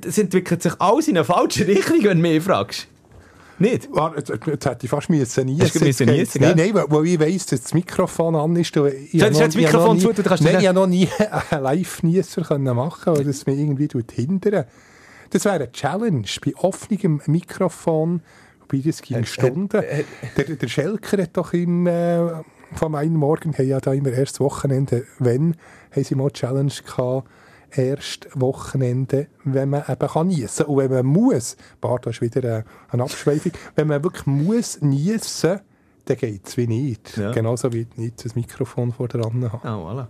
[0.06, 2.88] es entwickelt sich alles in eine falsche Richtung, wenn du mich fragst.
[3.60, 3.90] Nicht?
[4.16, 5.84] Jetzt, jetzt hätte ich fast müssen niesen.
[5.84, 8.74] Müssen niesen nein, nein, weil ich weiss, dass das Mikrofon an ist.
[8.74, 10.14] Du das Mikrofon zu?
[10.14, 11.10] Nein, ich habe noch nie
[11.50, 14.68] einen Live-Nieser machen weil das mich irgendwie hindert.
[15.30, 18.22] Das wäre eine Challenge bei offenem Mikrofon,
[18.62, 19.78] wobei das ging Stunden.
[19.78, 20.06] Äh, äh,
[20.38, 24.40] der, der Schelker hat doch im, äh, vom einen Morgen, haben ja da immer erst
[24.40, 25.56] Wochenende, wenn,
[25.92, 27.28] haben sie mal Challenge gehabt,
[27.72, 30.66] erst Wochenende, wenn man eben kann niesen.
[30.66, 34.82] Und wenn man muss, Bart, das ist wieder eine, eine Abschweifung, wenn man wirklich muss
[34.82, 35.60] niesen,
[36.06, 37.18] dann geht es wie nicht.
[37.18, 37.32] Ja.
[37.32, 39.60] Genauso wie nicht das Mikrofon vor der Hand haben.
[39.64, 40.08] Oh, voilà.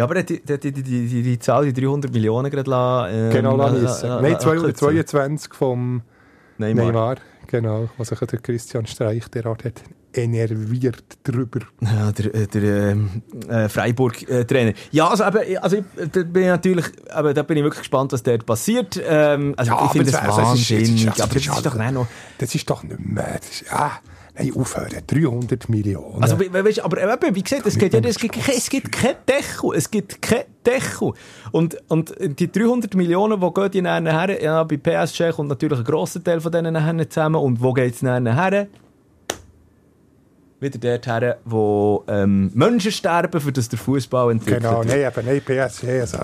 [0.00, 3.14] Ja, aber die, die, die, die, die, Zahl, die 300 Millionen gerade lassen.
[3.14, 4.06] Ähm, genau, lassen.
[4.06, 6.00] Äh, äh, Nein, 222 vom
[6.56, 6.86] Neymar.
[6.86, 7.16] Neymar.
[7.48, 9.82] Genau, was sich der Christian Streich derart hat
[10.14, 11.60] enerviert drüber.
[11.82, 14.72] Ja, der, äh, der ähm, äh, Freiburg-Trainer.
[14.90, 18.22] ja, also, eben, also da bin ich natürlich, aber da bin ich wirklich gespannt, was
[18.22, 18.98] dort passiert.
[19.06, 21.08] Ähm, also ja, ich finde das wahnsinnig.
[21.08, 22.06] aber das ist doch nicht noch...
[22.38, 23.38] Das ist doch nicht mehr...
[23.38, 24.00] Das, ja...
[24.42, 25.02] Nein, aufhören.
[25.06, 26.22] 300 Millionen.
[26.22, 29.70] Also, weißt, aber eben, wie gesagt, es, geht, ja, es, gibt, es gibt kein Deckel.
[29.74, 31.12] Es gibt kein Deckel.
[31.52, 34.42] Und, und die 300 Millionen, wo gehen die nachher her?
[34.42, 37.40] Ja, bei PSG kommt natürlich ein grosser Teil von denen nachher zusammen.
[37.40, 38.68] Und wo geht es nachher her?
[40.60, 45.26] Wieder dort her, wo ähm, Menschen sterben, für das der Fußball entwickelt Genau, nein, eben,
[45.26, 45.84] nein, PSG.
[46.00, 46.18] Also,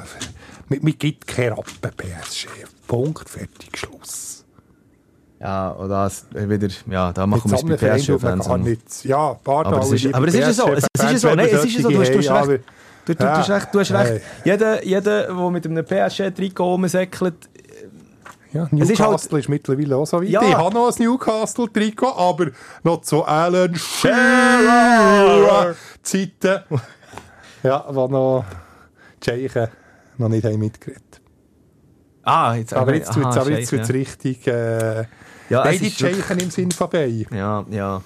[0.68, 2.48] mir gibt kein Rappen PSG.
[2.86, 4.35] Punkt, fertig, Schluss.
[5.46, 9.04] Ja, und das wieder, ja, da machen wir es bei PSG-Fans.
[9.04, 11.64] Ja, paar aber, es ist, aber es ist ja so, es ist so, nein, es
[11.64, 12.64] ist so, du hast, du hast recht.
[13.04, 14.22] Du, du, ja, hast recht, du hast recht.
[14.44, 17.48] Jeder, jeder, der mit einem PSG-Trikot rumsäckelt,
[18.52, 20.30] ja, Newcastle ist, halt, ist, mittlerweile auch so weit.
[20.30, 20.42] Ja.
[20.42, 22.46] Ich habe noch ein Newcastle-Trikot, aber
[22.82, 24.16] noch zu Alan Shearer
[26.02, 26.60] Zeiten,
[27.62, 28.44] ja, wo noch
[29.22, 29.68] die Tschechen
[30.18, 31.20] noch nicht haben mitgeredet
[32.24, 34.48] Ah, jetzt, aber, jetzt wird es richtig...
[34.48, 35.04] Äh,
[35.48, 37.26] ja, Beide Tschechen im Sinn von Bay.
[37.30, 38.02] Ja, ja.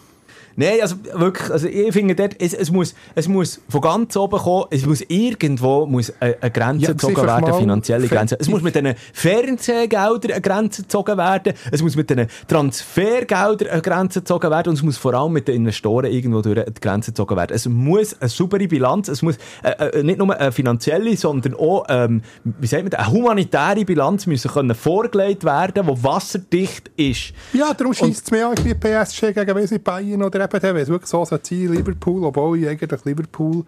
[0.56, 4.38] Nein, also wirklich, also ich finde dort, es, es, muss, es muss von ganz oben
[4.38, 8.36] kommen, es muss irgendwo muss eine, eine Grenze ja, gezogen werden, finanzielle Grenze.
[8.38, 13.82] Es muss mit den Fernsehgeldern eine Grenze gezogen werden, es muss mit den Transfergeldern eine
[13.82, 17.12] Grenze gezogen werden und es muss vor allem mit den Investoren irgendwo durch eine Grenze
[17.12, 17.54] gezogen werden.
[17.54, 21.86] Es muss eine saubere Bilanz, es muss äh, äh, nicht nur eine finanzielle, sondern auch,
[21.88, 27.32] ähm, wie sagt man, eine humanitäre Bilanz müssen können vorgelegt werden, die wasserdicht ist.
[27.52, 31.10] Ja, darum schießt es mir an, wie PSG gegen Bayern oder eben, wenn es wirklich
[31.10, 33.64] so sein Liverpool, obwohl ich eigentlich Liverpool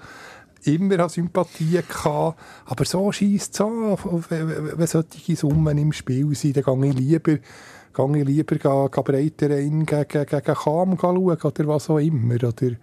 [0.65, 2.35] immer Sympathien hatte.
[2.67, 3.97] Aber so schießt es an,
[4.29, 9.51] wenn solche Summen im Spiel sind, dann gehe ich lieber, gehe ich lieber gehen, breiter
[9.51, 12.35] rein gegen, gegen, Cham schauen oder was auch immer.
[12.35, 12.77] Oder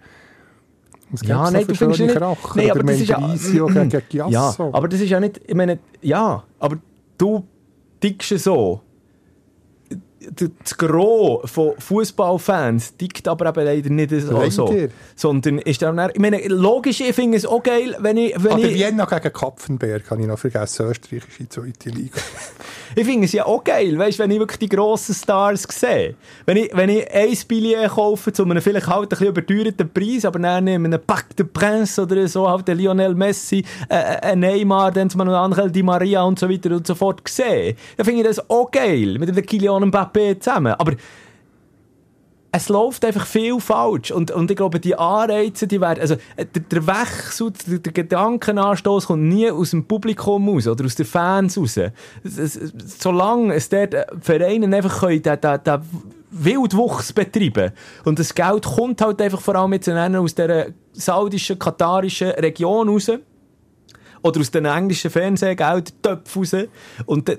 [1.22, 2.14] ja, nein, du findest nicht...
[2.14, 3.18] Kracher, nein, aber das ist ja...
[3.18, 4.62] gegen Giasso.
[4.64, 5.40] Ja, aber das ist ja nicht...
[5.44, 6.78] Ich meine, ja, aber
[7.18, 7.44] du
[8.00, 8.80] tickst so
[10.20, 14.50] das Gros von Fußballfans tickt aber eben leider nicht so.
[14.50, 14.74] so.
[15.16, 18.34] Sondern ist dann, ich meine, logisch, ich finde es auch geil, wenn ich...
[18.36, 22.20] Wenn Oder ich, Vienna gegen Kapfenberg, habe ich noch vergessen, österreichische zweite Liga.
[22.96, 26.14] ich finde es ja auch geil, weißt, wenn ich wirklich die grossen Stars sehe.
[26.46, 30.24] Wenn ich, wenn ich ein Billett kaufe, zu einem vielleicht halt ein bisschen überteuerten Preis,
[30.24, 34.36] aber dann nehme einen Pack de Prince oder so, halt den Lionel Messi, äh, äh
[34.36, 38.22] Neymar, dann noch Angel Di Maria und so weiter und so fort sehe, dann finde
[38.22, 40.74] ich das auch geil, mit dem Kylian Mbappé zusammen.
[40.78, 40.92] Aber
[42.52, 44.10] es läuft einfach viel falsch.
[44.10, 47.92] Und, und ich glaube, die Anreize, die werden, also, äh, der, der Wechsel, der, der
[47.92, 51.78] Gedankenanstoß kommt nie aus dem Publikum raus oder aus den Fans raus.
[52.24, 55.22] Es, es, solange es dort äh, Vereine einfach können,
[56.32, 57.72] Wildwuchs betreiben.
[58.04, 63.10] Und das Geld kommt halt einfach vor allem jetzt aus dieser saudischen, katarischen Region raus
[64.22, 66.56] oder aus den englischen Fernsehgeldtöpfen raus.
[67.06, 67.38] Und dann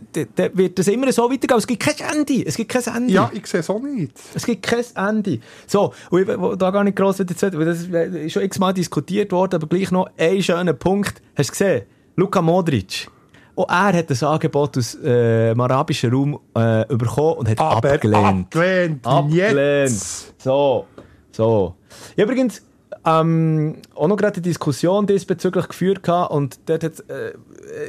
[0.53, 1.57] wird das immer so weitergehen.
[1.57, 2.45] Es gibt kein Ende.
[2.45, 3.13] Es gibt kein Ende.
[3.13, 4.13] Ja, ich sehe es auch nicht.
[4.33, 5.39] Es gibt kein Ende.
[5.67, 9.31] So, und ich da gar nicht gross wieder zu weil das ist schon x-mal diskutiert
[9.31, 11.21] worden, aber gleich noch ein schöner Punkt.
[11.35, 11.81] Hast du gesehen?
[12.15, 13.07] Luka Modric.
[13.55, 17.93] Auch er hat ein Angebot aus äh, dem arabischen Raum äh, bekommen und hat aber
[17.93, 18.25] abgelehnt.
[18.25, 19.05] Abgelehnt.
[19.05, 19.91] Abgelehnt.
[19.91, 20.41] Jetzt.
[20.41, 20.85] So,
[21.31, 21.75] so.
[22.15, 22.61] Ja, übrigens,
[23.05, 27.33] ähm, auch noch gerade eine Diskussion diesbezüglich geführt gehabt und dort hat, äh,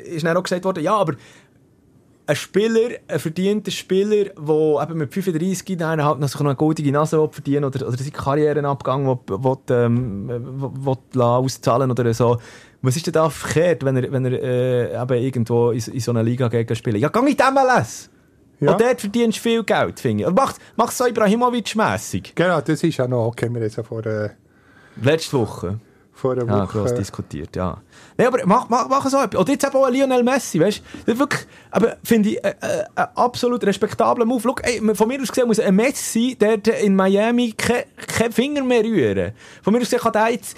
[0.05, 1.15] ist dann auch gesagt worden, ja, aber
[2.27, 7.29] ein Spieler, ein verdienter Spieler, der eben mit 35 dann halt noch, eine goldige Nase
[7.31, 10.71] verdienen oder, oder seinen Karrierenabgang will, will, ähm, will,
[11.15, 12.39] will auszahlen oder so.
[12.81, 16.11] Was ist denn da verkehrt, wenn er, wenn er äh, eben irgendwo in, in so
[16.13, 16.97] einer Liga gegen spielt?
[16.99, 18.09] Ja, geh in die MLS!
[18.61, 18.73] Ja.
[18.73, 20.31] Und dort verdienst du viel Geld, finde ich.
[20.31, 22.33] Mach, es so Ibrahimovic-mässig.
[22.35, 24.07] Genau, das ist ja noch, okay, wir jetzt ja vor...
[24.07, 24.31] Äh
[25.01, 25.79] Letzte Woche.
[26.15, 26.79] Vor einer ja, Woche.
[26.79, 27.79] gross diskutiert, ja.
[28.17, 29.41] Nee, aber mach, mach, mach so etwas.
[29.41, 31.19] Oder jetzt eben auch Lionel Messi, weißt du?
[31.19, 34.43] Wirklich, aber finde ich äh, äh, ein absolut respektabler Move.
[34.43, 38.63] Schau, ey, von mir aus gesehen muss ein Messi, der in Miami keinen ke Finger
[38.63, 39.33] mehr rühren.
[39.63, 40.57] Von mir aus gesehen kann der jetzt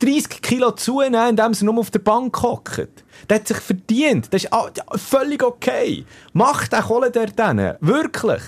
[0.00, 3.04] 30 Kilo zunehmen, indem er nur auf der Bank hockt.
[3.28, 4.32] Der hat sich verdient.
[4.32, 4.50] Das ist
[4.96, 6.06] völlig okay.
[6.32, 7.76] Mach den Kohle der dann.
[7.80, 8.42] Wirklich.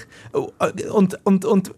[0.91, 1.75] Und, und, und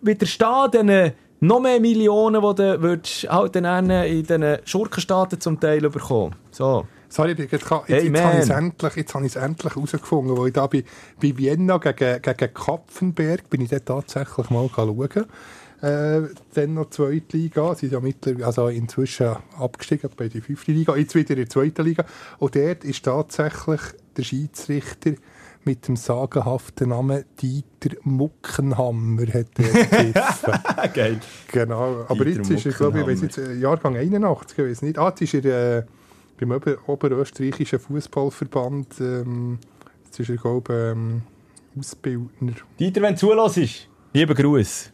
[0.00, 1.12] widerstehen diesen
[1.42, 6.36] noch mehr Millionen, die du würdest halt dann in diesen Schurkenstaaten zum Teil bekommen.
[6.52, 6.86] So.
[7.08, 9.74] Sorry, jetzt, jetzt, jetzt, hey, jetzt habe ich es endlich, jetzt habe ich es endlich
[9.74, 10.84] herausgefunden, wo ich da bei,
[11.20, 15.26] bei Vienna gegen, gegen Kapfenberg bin ich dort tatsächlich mal schauen.
[15.82, 20.74] Äh, dann noch zweite Liga, sie sind ja mittlerweile, also inzwischen abgestiegen bei der fünften
[20.74, 22.04] Liga, jetzt wieder in der zweiten Liga.
[22.38, 23.80] Und dort ist tatsächlich
[24.16, 25.14] der Schiedsrichter
[25.64, 31.20] mit dem sagenhaften Namen Dieter Muckenhammer hat er Geil.
[31.50, 34.98] Genau, aber Dieter jetzt ist er, glaube ich, weiß jetzt, äh, Jahrgang 81 gewesen, nicht?
[34.98, 35.84] Ah, jetzt ist er äh,
[36.38, 39.58] beim Ober Oberösterreichischen Fußballverband, ähm,
[40.04, 41.22] jetzt ist er, glaube ich, ähm,
[41.78, 42.52] Ausbildner.
[42.78, 44.90] Dieter, wenn du zulässt, lieber Gruß.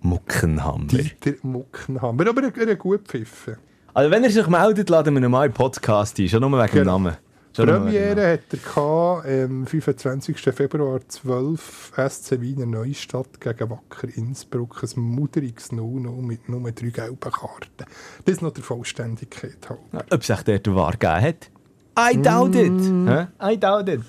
[0.00, 0.86] Muckenhammer.
[0.86, 3.56] Dieter Muckenhammer, aber er, er gut pfiffen.
[3.94, 6.70] Also wenn er sich meldet, laden wir ihn mal in Podcast ein, schon nur wegen
[6.70, 6.98] genau.
[6.98, 7.16] dem Namen.
[7.56, 10.38] Premiere hat er gehabt, am 25.
[10.40, 14.82] Februar 12 SC Wiener Neustadt gegen Wacker Innsbruck.
[14.82, 17.84] Ein mudriges 0 mit nur drei gelben Karten.
[18.24, 20.04] Das ist noch der Vollständigkeit halber.
[20.10, 21.50] Ob sich der Wahr gegeben hat?
[21.98, 23.08] I doubt mm.
[23.08, 23.28] it.
[23.42, 24.02] I doubt it.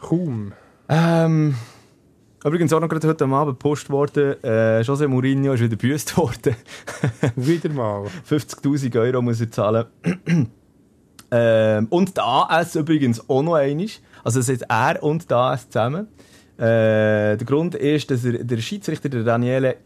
[0.00, 0.52] Kaum.
[0.88, 1.54] Ähm,
[2.44, 6.56] übrigens auch noch gerade heute Abend gepostet worden, äh, José Mourinho ist wieder büßt worden.
[7.36, 8.06] wieder mal.
[8.28, 9.86] 50'000 Euro muss er zahlen.
[11.30, 14.02] Ähm, und der AS übrigens auch noch einig.
[14.24, 16.08] Also es ist er und der AS zusammen.
[16.56, 19.76] Äh, der Grund ist, dass er, der Schiedsrichter, der Daniele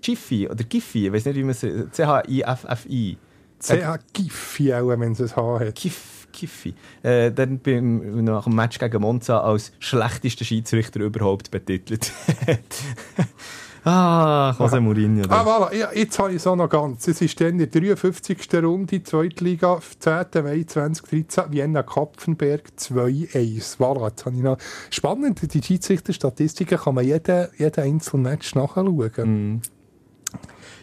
[0.00, 3.18] Giffi, oder Giffi, ich weiß nicht, wie man es C-H-I-F-F-I.
[3.60, 5.74] C-H-Giffi auch, wenn es ein H hat.
[5.76, 6.74] Giff, Giffi.
[7.02, 12.10] Äh, dann beim, nach dem Match gegen Monza als schlechtester Schiedsrichter überhaupt betitelt.
[13.84, 15.24] Ah, José Mourinho.
[15.28, 15.74] Ah, voilà.
[15.74, 17.08] ja, jetzt habe ich es auch noch ganz.
[17.08, 18.38] Es ist dann in der 53.
[18.62, 20.44] Runde, Zweitliga, 10.
[20.44, 23.78] Mai 2013, Vienna Kapfenberg 2-1.
[23.78, 24.58] Voilà, jetzt habe ich noch...
[24.90, 29.56] Spannend, die Schiedsrichterstatistiken kann man jeden, jeden einzelnen Match nachschauen.
[29.56, 29.62] Mm.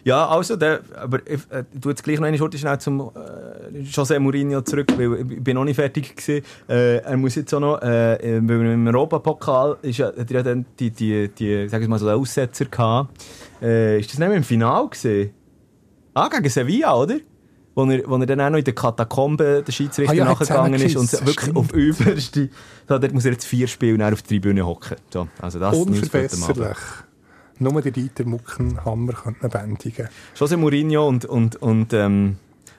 [0.04, 3.78] Ja, also, der, aber ich äh, tue jetzt gleich noch eine Schurte schnell zum äh,
[3.80, 6.44] José Mourinho zurück, weil ich bin noch nicht fertig gewesen.
[6.68, 10.66] Äh, er muss jetzt auch noch, äh, im Europapokal ist ja, hat er ja dann
[10.78, 13.22] die, die, die, sag ich mal so, einen Aussetzer gehabt.
[13.62, 15.30] Äh, ist das nicht im Final gesehen?
[16.14, 17.16] Ah, gegen Sevilla, oder?
[17.74, 20.80] Wo er, wo er dann auch noch in der Katakombe der Schiedsrichter ah, ja, nachgegangen
[20.80, 21.56] ist und wirklich stimmt.
[21.56, 22.48] auf überste,
[22.88, 24.96] so, dort muss er jetzt vier Spiele auf der Tribüne hocken.
[25.12, 26.78] So, also das Unverbesserlich.
[27.60, 30.08] Nur der Dieter Muckenhammer könnte ihn bändigen.
[30.34, 32.36] José Mourinho und, und, und, ähm,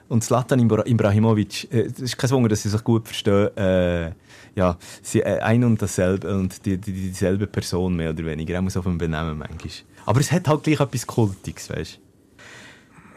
[0.08, 3.56] und Zlatan Ibrahimovic, äh, es ist kein Wunder, dass sie sich gut verstehen.
[3.56, 4.10] Äh,
[4.56, 8.76] ja, sie äh, ein und dasselbe und die, die, dieselbe Person mehr oder weniger, auch
[8.76, 9.72] auf dem Benehmen manchmal.
[10.04, 12.00] Aber es hat halt gleich etwas Kultiges, weißt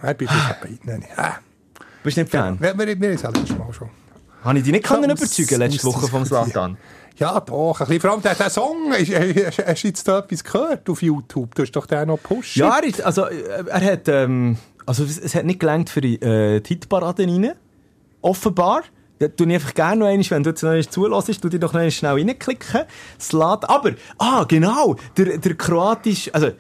[0.02, 0.08] du?
[0.08, 1.18] Er bin ich bei nicht.
[1.18, 1.40] Ah.
[2.04, 2.60] Bist du nicht Fan?
[2.62, 3.90] Ja, wir, wir, wir sind letztes Mal schon.
[4.44, 6.78] Habe ich dich nicht können überzeugen letzte Woche vom Slatan?
[6.88, 6.95] Ja,
[7.40, 7.80] doch.
[7.80, 11.56] Ein bisschen, vor allem der, Song, hast, hast du jetzt da etwas gehört auf YouTube?
[11.56, 12.56] Du hast doch den noch gepusht.
[12.56, 16.60] Ja, er, ist, also, er hat, ähm, also es, hat nicht gelangt für die, äh,
[16.60, 17.54] die Hitparade rein.
[18.22, 18.84] Offenbar.
[19.22, 21.72] Ja, tu einfach gerne noch einmal, wenn du jetzt noch einmal zulässt, tu dir doch
[21.72, 22.82] noch einmal schnell reinklicken.
[23.20, 26.52] Slat, aber, ah, genau, der, der kroatisch, also,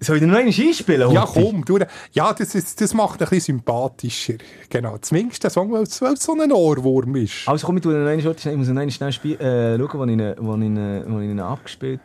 [0.00, 1.10] soll ich dir noch einmal einspielen?
[1.12, 1.78] Ja, komm, du,
[2.12, 4.34] ja, das, ist, das macht ein bisschen sympathischer.
[4.70, 7.46] Genau, zumindest der Song, weil es weil es so ein Ohrwurm ist.
[7.48, 10.04] Also komm, ich, noch einmal, schnell- ich muss noch einmal schnell spiel, äh, schauen, wo
[10.04, 12.00] ich ihn, wo ich ihn, wo ich ihn abgespielt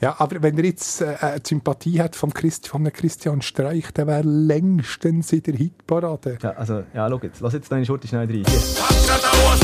[0.00, 3.42] Ja, aber wenn er jetzt äh, äh, die Sympathie hat vom Christ, von einem Christian
[3.42, 6.38] Streich, der wäre längstens in der Hitparade.
[6.42, 8.28] Ja, also, ja, schau jetzt, lass jetzt noch einmal schnell rein.
[8.30, 8.44] Hier.
[8.44, 9.60] Shut the horse,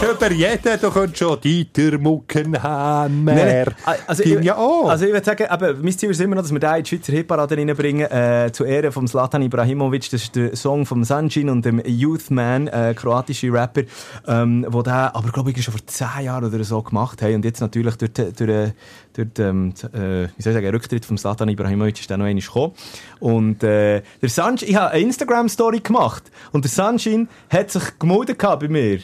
[0.00, 3.34] Schon über jeden, du könntest schon Dieter Muckenhammer.
[3.34, 4.88] Nein, nein, Also, Ging ich, ja auch.
[4.88, 6.88] also ich würde sagen, eben, mein Ziel ist immer noch, dass wir den in die
[6.88, 10.10] Schweizer Hitparade reinbringen, äh, zu Ehren von Zlatan Ibrahimovic.
[10.10, 13.82] Das ist der Song vom Sunshine und dem Youth Man, äh, kroatische Rapper,
[14.26, 17.34] ähm, wo der, aber glaube ich, schon vor zehn Jahren oder so gemacht haben.
[17.34, 18.72] Und jetzt natürlich durch, durch, äh,
[19.12, 22.42] durch den, äh, wie soll ich sagen, Rücktritt von Zlatan Ibrahimovic ist der noch einmal
[22.42, 22.72] gekommen.
[23.18, 28.38] Und äh, der Sunshine, ich habe eine Instagram-Story gemacht und der Sunshine hat sich gemeldet
[28.38, 29.00] bei mir.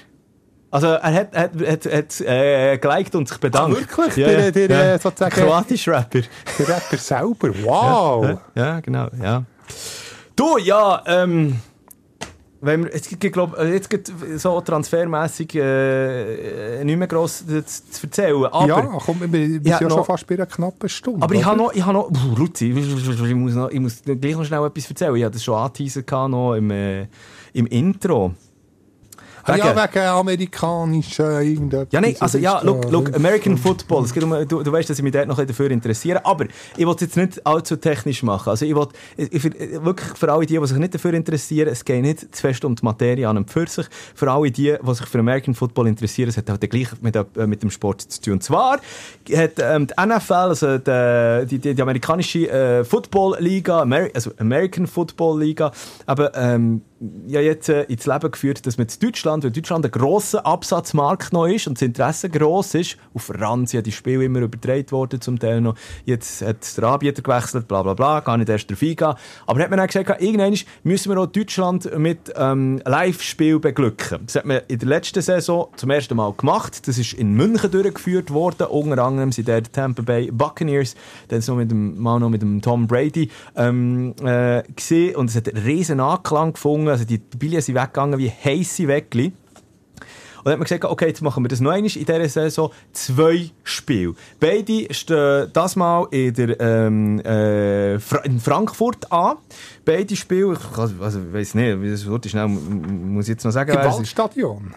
[0.77, 3.77] Also er hat, hat, hat, hat äh, geliked und sich bedankt.
[3.77, 4.15] Ah, wirklich?
[4.15, 6.21] Der- der, äh, sozusagen- Kroatisch Rapper.
[6.59, 8.39] Der Rapper selber, wow.
[8.55, 9.43] Ja, genau, ja.
[10.35, 11.57] Du, ja, ähm...
[12.63, 18.07] Wenn wir, jetzt, ich glaube, jetzt gibt so transfermässig äh, nicht mehr gross zu, zu
[18.07, 18.45] erzählen.
[18.47, 21.23] Aber, ja, komm, wir, wir sind Ja, ja noch- schon fast bei einer knappen Stunde.
[21.23, 24.35] aber ich habe noch, ich habe noch, Puh, Luzi, ich muss, noch, ich muss gleich
[24.35, 25.15] noch schnell etwas erzählen.
[25.17, 27.07] Ich hatte das schon angeteasert noch im, äh,
[27.53, 28.33] im Intro.
[29.47, 31.89] Ah, ja, Wegen- wegen amerikanischen irgendetwas.
[31.93, 34.99] Ja, nein, also ja, look, look, American Football, es geht um, du, du weißt, dass
[34.99, 37.77] ich mich dort noch ein bisschen dafür interessiere, aber ich will es jetzt nicht allzu
[37.77, 38.51] technisch machen.
[38.51, 38.87] Also ich will,
[39.17, 39.45] ich, ich,
[39.85, 42.75] wirklich für alle die, die sich nicht dafür interessieren, es geht nicht zu fest um
[42.75, 43.87] die Materie an und für sich.
[44.15, 47.47] Für alle die, die sich für American Football interessieren, es hat halt gleich mit, äh,
[47.47, 48.33] mit dem Sport zu tun.
[48.35, 48.79] Und zwar
[49.35, 54.87] hat ähm, die NFL, also die, die, die, die amerikanische äh, Football-Liga, Ameri also American
[54.87, 55.73] Football-Liga,
[56.07, 56.83] aber ähm,
[57.27, 61.33] ja jetzt äh, ins Leben geführt, dass man in Deutschland, weil Deutschland ein grosser Absatzmarkt
[61.33, 64.91] noch ist und das Interesse gross ist, auf RAN sind ja die Spiele immer übertragen
[64.91, 65.77] worden zum Teil noch.
[66.05, 69.15] Jetzt hat der Anbieter gewechselt, bla bla bla, gar nicht erst drauf eingehen.
[69.47, 74.21] Aber hat man dann gesagt, irgendwann müssen wir auch Deutschland mit ähm, Live-Spiel beglücken.
[74.25, 76.89] Das hat man in der letzten Saison zum ersten Mal gemacht.
[76.89, 78.67] Das ist in München durchgeführt worden.
[78.69, 80.95] Unter anderem sind der Tampa Bay Buccaneers,
[81.29, 85.37] dann so mit dem, mal noch mit dem Tom Brady ähm, äh, gesehen und es
[85.37, 86.86] hat einen riesen Anklang gefunden.
[86.89, 89.33] Also die Billionen sind weggegangen wie heisse Weckli.
[90.47, 92.71] Und dann hat man gesagt, okay, jetzt machen wir das noch einmal in dieser Saison.
[92.93, 94.15] Zwei Spiele.
[94.39, 99.39] Beide stehen das mal in, der, ähm, äh, Fra in Frankfurt an.
[99.85, 103.45] Beide Spiele, ich also, ich weiss nicht, wie das Wort ist schnell, muss ich jetzt
[103.45, 103.73] noch sagen.
[103.73, 103.85] Im.
[103.85, 104.75] Waldstadion.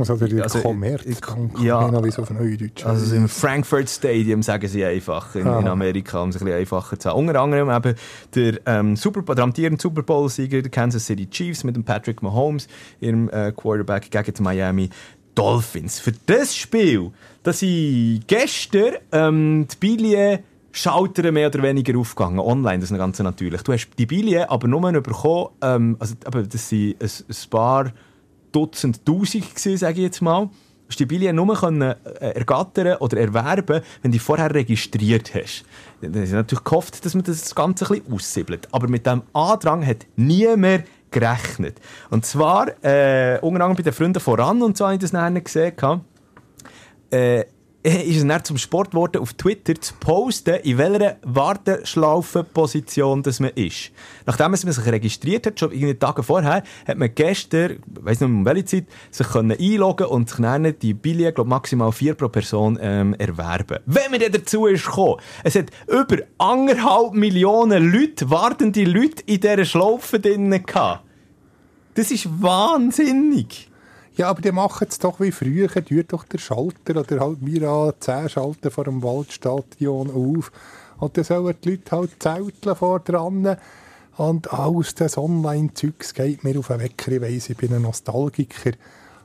[0.00, 1.04] Also der Also, Kommerz.
[1.04, 1.18] ich-
[1.62, 1.88] ja.
[1.90, 2.04] ja.
[2.04, 5.72] wie es auf Neudeutsch Also im Frankfurt Stadium sagen sie einfach in, in Ah.
[5.72, 7.18] Amerika, um es ein bisschen einfacher zu sagen.
[7.18, 7.94] Unter anderem eben
[8.34, 12.68] der, ähm, Super, der amtierende Super Bowl-Sieger der Kansas City Chiefs mit dem Patrick Mahomes,
[13.00, 14.90] ihrem äh, Quarterback gegen die Miami
[15.34, 15.98] Dolphins.
[16.00, 17.10] Für das Spiel,
[17.42, 20.40] dass sie gestern ähm, die Billie
[20.72, 23.62] Schalter mehr oder weniger aufgegangen, online, das ist ganz natürlich.
[23.62, 27.92] Du hast die Billie aber nur bekommen, ähm, also aber das sind ein, ein paar
[28.52, 30.50] Dutzend Tausend gewesen, sage ich jetzt mal.
[30.88, 31.94] hast die Billie nur können, äh,
[32.34, 35.64] ergattern oder erwerben, wenn du vorher registriert hast.
[36.00, 38.68] Dann ist natürlich gehofft, dass man das Ganze ein bisschen aussiebelt.
[38.72, 41.80] Aber mit dem Andrang hat nie mehr gerechnet.
[42.10, 45.40] Und zwar, äh, unter anderem bei den Freunden voran, und so habe ich das nachher
[45.40, 45.74] gesehen,
[47.10, 47.44] äh,
[47.82, 53.92] ist es dann zum Sport geworden, auf Twitter zu posten, in welcher Warteschlaufenposition man ist.
[54.26, 58.28] Nachdem man sich registriert hat, schon irgendwie Tage vorher, hat man gestern, ich weiss nicht
[58.28, 62.14] mehr um welche Zeit, sich können einloggen und sich dann die Billie, glaube maximal vier
[62.14, 63.78] pro Person ähm, erwerben.
[63.86, 69.40] Wenn man dann dazu ist gekommen, es hat über anderthalb Millionen Leute, wartende Leute in
[69.40, 71.04] dieser Schlaufe drinnen gehabt.
[71.94, 73.69] Das ist wahnsinnig.
[74.20, 75.70] Ja, aber die machen es doch wie früher.
[75.70, 80.52] Tut doch der Schalter oder halt wir an 10 Schalter vor dem Waldstadion auf.
[80.98, 83.56] Und dann sollen die Leute halt zelteln vor dran.
[84.18, 87.12] Und alles das Online-Zeugs geht mir auf den Wecker.
[87.12, 88.72] Ich weiss, ich bin ein Nostalgiker.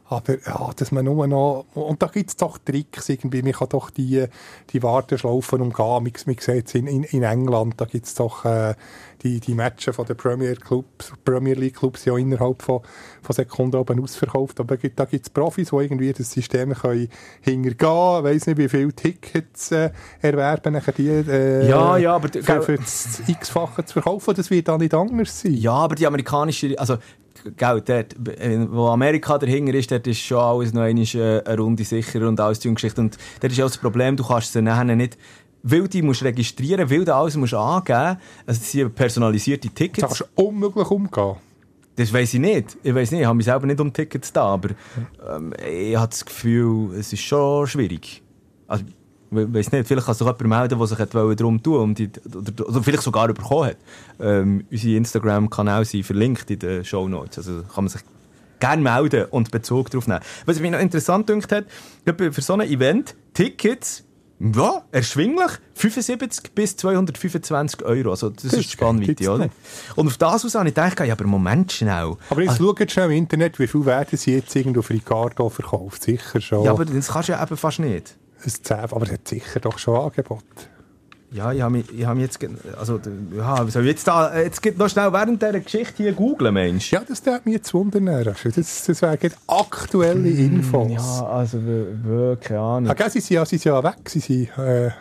[0.08, 1.66] Aber ja, dass man nur noch...
[1.74, 3.41] Und da gibt es doch Tricks irgendwie.
[3.41, 4.26] Man kann doch die,
[4.70, 6.03] die Warteschlaufen umgehen.
[6.03, 8.76] Man, man sieht es in, in, in England, da gibt es doch äh,
[9.24, 12.82] die, die Matches von den Premier, Clubs, Premier League Clubs ja innerhalb von,
[13.24, 14.60] von Sekunden oben ausverkauft.
[14.60, 17.08] Aber da gibt es Profis, die irgendwie das System können
[17.41, 18.18] hintergehen.
[18.20, 19.89] Ich weiss nicht, wie viele Tickets äh,
[20.22, 24.36] erwerben nachher die äh, Ja, ja, aber- für, für das x-fache zu verkaufen.
[24.36, 25.56] Das wird dann nicht anders sein.
[25.56, 26.97] Ja, aber die amerikanische, also
[27.58, 31.58] gell, dort, äh, wo Amerika dahinter ist, dort ist schon alles noch einmal, äh, eine
[31.58, 33.02] Runde sicherer und alles die Geschichte.
[33.02, 35.18] Und dort ist auch das Problem, du kannst sie nachher nicht
[35.68, 38.18] weil die musst registrieren, weil du alles musst angeben.
[38.46, 40.08] Also das sind personalisierte Das Tickets.
[40.08, 41.38] kannst du unmöglich umgehen.
[41.96, 42.78] Das weiß ich nicht.
[42.84, 44.70] Ich weiß nicht, ich habe mich selber nicht um Tickets da, aber
[45.28, 48.22] ähm, ich habe das Gefühl, es ist schon schwierig.
[48.68, 48.84] Also,
[49.38, 52.69] ich weiß nicht, vielleicht kann sich jemand melden, der sich darum tun um die, oder,
[52.69, 53.77] oder vielleicht sogar bekommen hat.
[54.19, 57.38] Ähm, unsere Instagram-Kanäle sind verlinkt in den Show Notes.
[57.38, 58.01] Also kann man sich
[58.59, 60.21] gerne melden und Bezug darauf nehmen.
[60.45, 61.65] Was mich noch interessant gedacht hat,
[62.33, 64.03] für so ein Event, Tickets,
[64.39, 68.11] ja, erschwinglich, 75 bis 225 Euro.
[68.11, 69.49] Also, das, Das ist die Spannweite, oder?
[69.95, 72.15] Und auf das aus habe ich gedacht, ja, aber Moment schnell.
[72.29, 75.49] Aber jetzt schau jetzt schnell im Internet, wie viel werden sie jetzt irgendwo auf Ricardo
[75.49, 76.03] verkauft.
[76.03, 78.15] Sicher schon Ja, aber das kannst du ja eben fast nicht.
[78.43, 80.43] Ein 10, aber es hat sicher doch schon Angebot.
[81.36, 82.39] Ja, ich habe mich, ich habe mich jetzt,
[82.77, 82.97] also,
[83.36, 86.91] ja, soll ich jetzt da, jetzt gibt noch schnell während dieser Geschichte hier googlen, Mensch?
[86.91, 88.05] Ja, das würde mich jetzt wundern.
[88.05, 90.91] Das, das wären aktuelle Infos.
[90.91, 92.89] Ja, also, wirklich, keine Ahnung.
[92.89, 94.07] Ah, gell, sie, sind ja, sie sind ja weg.
[94.07, 94.91] Sie sind äh,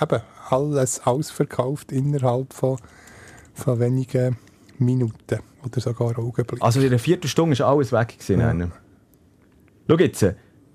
[0.00, 2.78] eben alles ausverkauft innerhalb von,
[3.54, 4.38] von wenigen
[4.78, 6.62] Minuten oder sogar Augenblicken.
[6.62, 8.40] Also, in einer Viertelstunde ist alles weg gewesen.
[8.40, 8.68] Ja.
[9.88, 10.26] Schau jetzt,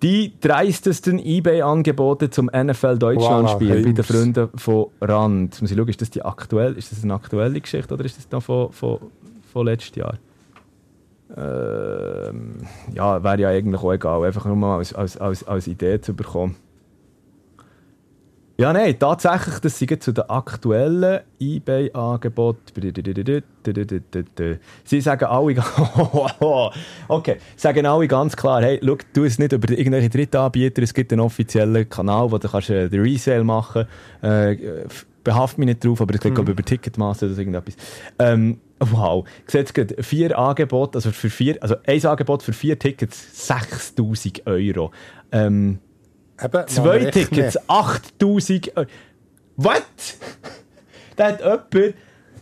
[0.01, 4.03] die dreistesten Ebay-Angebote zum NFL-Deutschland-Spiel Voilà, bei den.
[4.03, 5.53] Freunden von Rand.
[5.53, 8.17] Jetzt muss ich schauen, ist das, die aktuell, ist das eine aktuelle Geschichte oder ist
[8.17, 8.99] das noch von, von,
[9.51, 10.17] von letztes Jahr?
[11.37, 12.57] Ähm,
[12.93, 16.13] ja, wäre ja eigentlich auch egal, einfach nur mal als, als, als, als Idee zu
[16.13, 16.55] bekommen.
[18.61, 22.59] Ja, nein, tatsächlich, das sind jetzt zu den aktuellen eBay-Angeboten.
[24.83, 25.55] Sie sagen alle,
[27.07, 31.11] okay, sagen alle ganz klar, hey, schau, tu es nicht über irgendwelche Drittanbieter, es gibt
[31.11, 33.87] einen offiziellen Kanal, wo du kannst äh, den Resale machen
[34.21, 34.53] äh,
[34.85, 37.75] f- Behaft mich nicht drauf, aber es geht, ich, über Ticketmaster oder so irgendetwas.
[38.19, 43.47] Ähm, wow, seht ihr, vier Angebote, also für vier, also ein Angebot für vier Tickets,
[43.47, 44.91] 6000 Euro.
[45.31, 45.79] Ähm,
[46.43, 47.05] Eben, Zwei.
[47.11, 48.87] Tickets, 8000 Euro.
[49.57, 49.83] Was?
[51.15, 51.39] Da hat
[51.73, 51.95] jemand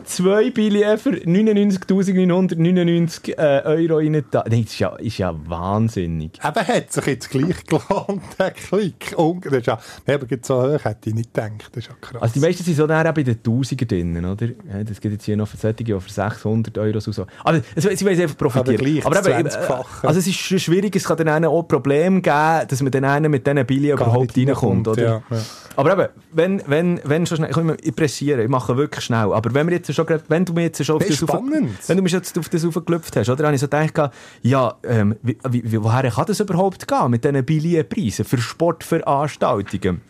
[0.04, 4.24] zwei Billionen für 99.999 äh, Euro rein.
[4.30, 6.32] da- Nein, das ist ja, ist ja wahnsinnig.
[6.44, 9.14] Eben hat sich jetzt gleich gelohnt, der Klick.
[9.16, 11.70] Und, das ist ja, nee, aber gerade so hoch hätte ich nicht gedacht.
[11.72, 12.22] Das ist ja krass.
[12.22, 14.46] Also die meisten sind so näher bei den Tausiger drinnen, oder?
[14.46, 17.12] Ja, das gibt jetzt hier noch für solche, die für 600 Euro so.
[17.12, 17.26] so.
[17.44, 19.04] Aber es- sie wollen einfach profitieren.
[19.06, 20.06] Aber gleich eben, das äh, 20-fache.
[20.06, 23.30] also es ist schwierig, es kann dann einen auch Probleme geben, dass man dann einen
[23.30, 25.02] mit diesen Billionen überhaupt reinkommt, oder?
[25.02, 25.38] Ja, ja.
[25.76, 29.32] Aber eben, wenn, wenn, wenn schon schnell, ich, kann mich pressieren, ich mache wirklich schnell,
[29.32, 31.42] aber wenn, wir jetzt schon, grad- wenn du mir jetzt schon auf Das das, auf,
[31.88, 34.12] wenn du mich jetzt auf das aufgelüpft hast, oder, habe ich so gedacht,
[34.42, 40.00] ja, ähm, wie, wie, woher kann das überhaupt gehen mit diesen Billienpreisen für Sportveranstaltungen?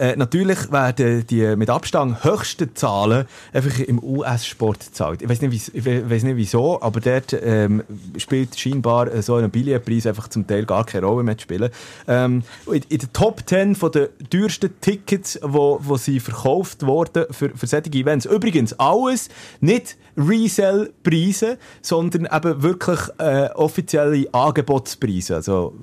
[0.00, 5.20] Äh, natürlich werden die mit Abstand höchsten Zahlen einfach im US-Sport gezahlt.
[5.20, 5.74] Ich weiß nicht,
[6.08, 7.82] weiss nicht wieso, aber dort ähm,
[8.16, 11.70] spielt scheinbar äh, so ein Billetpreis einfach zum Teil gar keine Rolle mehr zu spielen.
[12.08, 17.50] Ähm, in, in den Top 10 von den teuersten Tickets, wo, wo verkauft wurden für,
[17.50, 18.24] für solche Events.
[18.24, 19.28] Übrigens alles
[19.60, 25.36] nicht Resell-Preise, sondern eben wirklich äh, offizielle Angebotspreise.
[25.36, 25.74] Also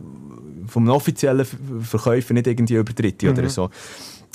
[0.67, 3.69] vom offiziellen Ver- Verkäufer, nicht irgendwie über Dritte oder so.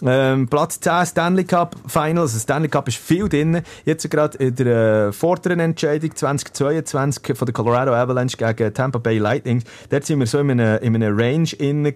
[0.05, 2.33] Ähm, Platz 10 Stanley Cup Finals.
[2.33, 3.63] Also Stanley Cup ist viel drin.
[3.85, 9.19] Jetzt gerade in der äh, vorderen Entscheidung 2022 von der Colorado Avalanche gegen Tampa Bay
[9.19, 9.63] Lightning.
[9.91, 11.95] Dort sind wir so in einem, in einem Range innen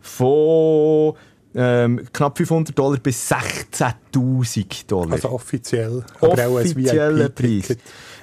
[0.00, 1.14] von
[1.54, 5.12] ähm, knapp 500 Dollar bis 16.000 Dollar.
[5.12, 6.04] Also offiziell.
[6.20, 7.76] Aber auch ein offizieller Preis.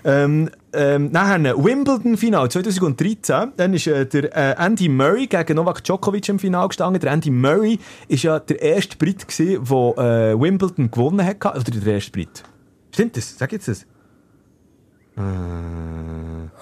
[0.09, 3.51] Ähm, ähm, nachher Wimbledon-Final 2013.
[3.57, 7.01] Dann ist äh, der äh, Andy Murray gegen Novak Djokovic im Final gestanden.
[7.01, 7.77] Der Andy Murray
[8.07, 11.45] ist ja der erste Brit, der äh, Wimbledon gewonnen hat.
[11.45, 12.41] Oder der erste Brit.
[12.93, 13.37] Stimmt das?
[13.37, 13.85] Sag jetzt das.
[15.17, 15.21] Äh,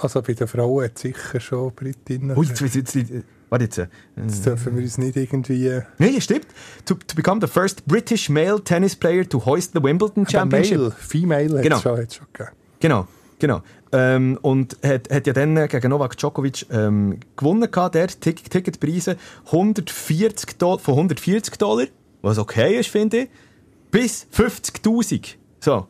[0.02, 2.36] Also bei den Frauen hat sicher schon Britinnen.
[2.38, 3.12] ui, jetzt, jetzt, jetzt,
[3.50, 3.78] warte jetzt.
[3.78, 3.88] Äh,
[4.18, 5.68] Jetzt dürfen wir uns nicht irgendwie...
[5.68, 6.48] äh, Nein, stimmt.
[6.86, 10.80] To, to become the first British male tennis player to hoist the Wimbledon Championship.
[10.80, 11.76] Male, Female hat Genau.
[11.78, 12.56] es schon, hat's schon gegeben.
[12.80, 13.08] Genau,
[13.40, 13.62] genau.
[13.92, 19.18] Ähm, und hat, hat ja dann gegen Novak Djokovic ähm, gewonnen gehabt, der Tick Ticketpreise
[19.46, 21.88] 140 Dollar, von 140 Dollar,
[22.22, 23.30] was okay ist, finde ich,
[23.92, 25.36] bis 50'000.
[25.60, 25.88] So,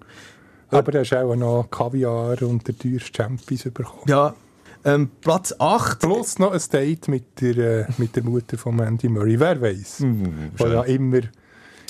[0.69, 4.03] Aber er hat auch noch Kaviar und der teuerste Champions bekommen.
[4.07, 4.35] ja,
[4.85, 5.99] ähm, Platz 8.
[5.99, 9.39] Plus noch ein Date mit der, äh, mit der Mutter von Andy Murray.
[9.39, 10.03] Wer weiß?
[10.57, 11.21] Weil ja immer,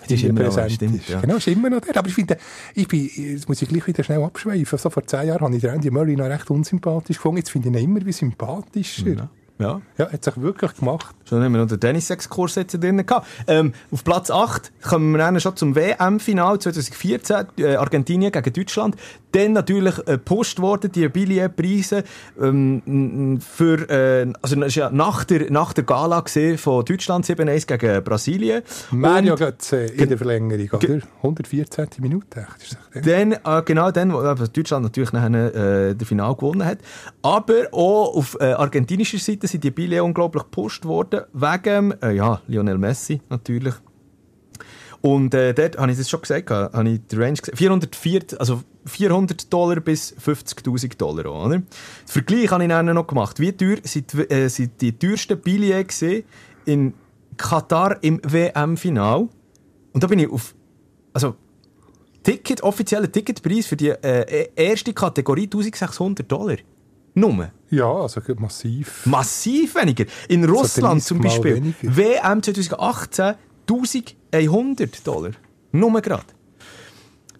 [0.09, 1.09] Die ist immer noch, präsent stimmt, ist.
[1.09, 1.21] ja.
[1.21, 1.97] Genau, ist immer noch der.
[1.97, 2.37] Aber ich finde,
[2.73, 4.77] ich bin, jetzt muss ich gleich wieder schnell abschweifen.
[4.77, 7.37] So vor zehn Jahren habe ich den Andy Murray noch recht unsympathisch gefunden.
[7.37, 9.07] Jetzt finde ich ihn immer wie sympathischer.
[9.07, 9.29] Ja.
[9.57, 11.15] Ja, hat sich wirklich gemacht.
[11.23, 13.25] Schon haben wir noch den Tennis-Exkurs jetzt drin gehabt.
[13.47, 18.97] Ähm, auf Platz 8 kommen wir dann schon zum WM-Final 2014, äh, Argentinien gegen Deutschland.
[19.31, 20.19] Dann natürlich äh,
[20.57, 22.03] worden, die Billetpreise,
[22.39, 27.25] ähm, für, äh, also das ist ja nach der, nach der Gala gesehen von Deutschland
[27.25, 28.61] 7-1 gegen Brasilien.
[28.91, 30.99] Mario Und Götze in der Verlängerung, oder?
[31.17, 31.87] 114.
[31.99, 36.65] Minute, echt, dann, äh, genau dann, wo äh, Deutschland natürlich nachher, äh, das Finale gewonnen
[36.65, 36.79] hat.
[37.21, 42.41] Aber auch auf äh, argentinischer Seite sind die Billets unglaublich gepusht worden, wegen, äh, ja,
[42.47, 43.73] Lionel Messi natürlich.
[45.01, 47.55] Und äh, dort habe ich das schon gesagt, habe ich die Range gesehen.
[47.55, 51.57] 404, also 400 Dollar bis 50.000 Dollar, oder?
[51.59, 51.67] Den
[52.05, 53.39] Vergleich habe ich dann noch gemacht.
[53.39, 54.49] Wie teuer sind, die- äh,
[54.81, 56.03] die teuersten Billets
[56.65, 56.93] in
[57.37, 59.27] Katar im WM-Final?
[59.93, 60.55] Und da bin ich auf,
[61.13, 61.35] also
[62.23, 66.57] Ticket, offizieller Ticketpreis für die äh, erste Kategorie 1600 Dollar.
[67.15, 67.51] Nummer.
[67.69, 69.05] Ja, also massiv.
[69.05, 70.05] Massiv weniger.
[70.27, 71.55] In Russland 30 zum Beispiel.
[71.55, 71.97] weniger.
[71.97, 73.35] WM 2018
[74.31, 75.31] 1100 Dollar.
[75.71, 76.34] Nummer gerade.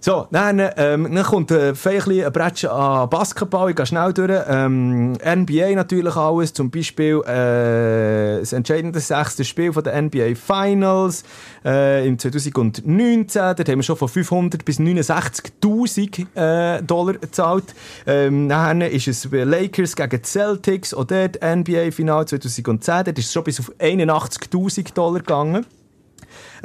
[0.05, 4.39] So, dann, ähm, dann kommt äh, vielleicht ein Bretschen an Basketball, ich gehe schnell durch.
[4.47, 11.23] Ähm, NBA natürlich alles, zum Beispiel äh, das entscheidende sechste Spiel von der NBA Finals
[11.65, 13.25] äh, im 2019.
[13.33, 17.73] Dort haben wir schon von 500 bis 69'000 äh, Dollar gezahlt.
[18.05, 23.05] Ähm, dann ist es Lakers gegen Celtics, auch dort NBA-Final 2010.
[23.05, 25.65] Dort ist es schon bis auf 81'000 Dollar gegangen.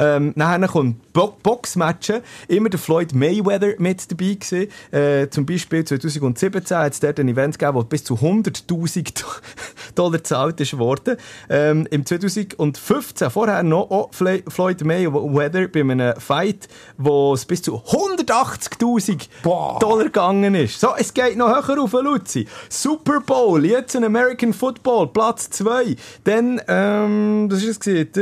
[0.01, 2.23] Ähm, nachher kommt Bo Boxmatchen.
[2.49, 4.69] Immer der Floyd Mayweather mit dabei gewesen.
[4.93, 9.13] Äh, zum Beispiel 2017 hat es dort ein Event gegeben, wo bis zu 100.000
[9.95, 11.17] Dollar gezahlt ist worden.
[11.49, 17.63] Ähm, Im 2015, vorher noch auch Fle- Floyd Mayweather bei einem Fight, wo es bis
[17.63, 19.79] zu 180.000 Boah.
[19.81, 20.81] Dollar gegangen ist.
[20.81, 22.47] So, es geht noch höher auf, Luzi.
[22.69, 25.97] Super Bowl, jetzt ein American Football, Platz 2.
[26.25, 28.13] Dann, ähm, das ist es gewesen,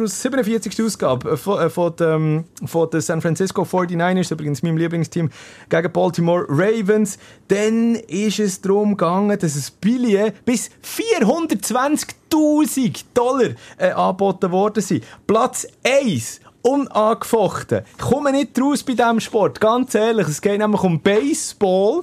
[0.00, 0.85] der 47.
[0.86, 5.30] Ausgabe äh, von, äh, von, dem, von den San Francisco 49ers, übrigens meinem Lieblingsteam,
[5.68, 7.18] gegen Baltimore Ravens.
[7.48, 15.02] Dann ist es darum gegangen, dass ein Billet bis 420.000 Dollar äh, angeboten worden sind.
[15.26, 17.82] Platz 1 unangefochten.
[17.96, 20.26] Ich komme nicht raus bei diesem Sport, ganz ehrlich.
[20.28, 22.02] Es geht nämlich um Baseball.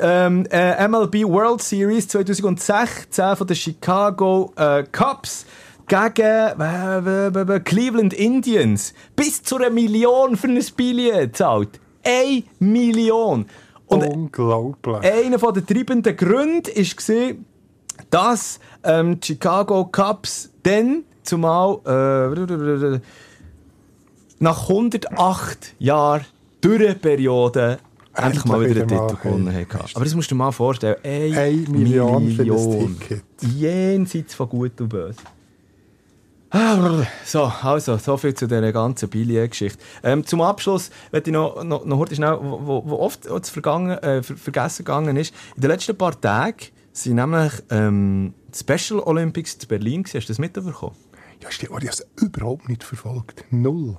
[0.00, 5.44] Ähm, äh, MLB World Series 2016 von den Chicago äh, Cubs
[5.92, 8.94] gegen äh, äh, äh, Cleveland Indians.
[9.14, 11.80] Bis zu einer Million für ein Billett zahlt.
[12.02, 13.46] Eine Million.
[13.86, 15.00] Und Unglaublich.
[15.02, 17.34] einer von der treibenden Gründe war,
[18.08, 23.00] dass ähm, die Chicago Cubs dann zumal äh,
[24.38, 26.24] nach 108 Jahren
[26.64, 27.78] Dürreperiode
[28.14, 29.84] endlich mal wieder einen Titel gewonnen hey, haben.
[29.94, 30.96] Aber das musst du dir mal vorstellen.
[31.04, 32.98] Eine, Eine Million für das Million.
[32.98, 33.24] Ticket.
[33.42, 35.16] Jenseits von Gut und Böse.
[37.24, 39.78] So, also, so viel zu dieser ganzen Billet-Geschichte.
[40.02, 44.22] Ähm, zum Abschluss möchte ich noch, noch, noch schnell, wo, wo- oft zu vergangen, äh,
[44.22, 45.32] ver vergessen gegangen ist.
[45.56, 46.58] In den letzten paar Tagen
[46.92, 50.04] sind nämlich ähm, die Special Olympics in Berlin.
[50.04, 50.94] Hast du das mitbekommen?
[51.40, 53.44] Ja, ich habe es überhaupt nicht verfolgt.
[53.50, 53.96] Null.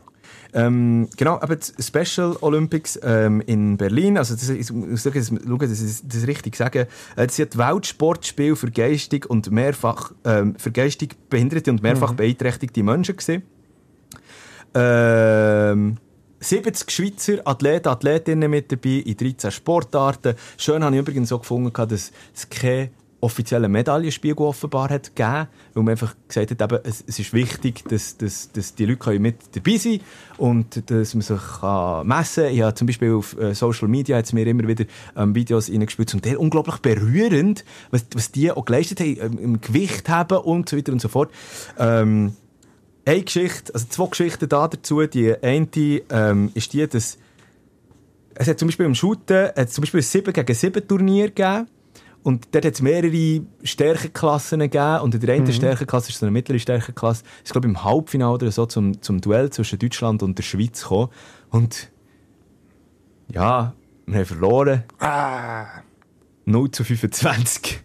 [0.56, 5.28] Ähm, genau, aber die Special Olympics ähm, in Berlin, also das, ich muss sagen, das,
[5.30, 6.86] schauen, das, ist, das richtig sagen,
[7.16, 12.14] äh, das sind die Weltsportspiele für geistig und mehrfach ähm, für geistig behinderte und mehrfach
[12.14, 13.44] beeinträchtigte Menschen gesehen.
[14.76, 15.98] Ähm,
[16.40, 20.36] 70 Schweizer Athleten, Athletinnen mit dabei in 13 Sportarten.
[20.58, 22.92] Schön habe ich übrigens auch gefunden, dass es keine
[23.24, 27.84] offiziellen Medaillenspiegel offenbar hat gegeben, weil man einfach gesagt hat, eben, es, es ist wichtig,
[27.88, 30.02] dass, dass, dass die Leute mit dabei sein
[30.38, 31.42] und dass man sich
[32.04, 32.54] messen kann.
[32.54, 36.10] Ich habe zum Beispiel auf äh, Social Media jetzt mir immer wieder ähm, Videos reingespielt,
[36.10, 40.68] zum Teil unglaublich berührend, was, was die auch geleistet haben, ähm, im Gewicht haben und
[40.68, 41.32] so weiter und so fort.
[41.80, 42.34] Ähm,
[43.06, 45.06] eine Geschichte, also zwei Geschichten da dazu.
[45.06, 47.18] Die eine ähm, ist die, dass
[48.36, 51.68] es hat zum Beispiel im Shooten hat zum Beispiel ein 7 gegen 7 Turnier gegeben.
[52.24, 55.02] Und dort hat es mehrere Stärkeklassen gegeben.
[55.02, 57.24] Und in der einen Stärkeklasse ist so eine mittlere Stärkeklasse.
[57.44, 61.10] Ich glaube, im Halbfinale oder so zum, zum Duell zwischen Deutschland und der Schweiz gekommen.
[61.50, 61.92] Und
[63.32, 63.74] ja,
[64.06, 64.84] wir haben verloren.
[65.00, 65.66] Ah,
[66.46, 67.82] 0 zu 25.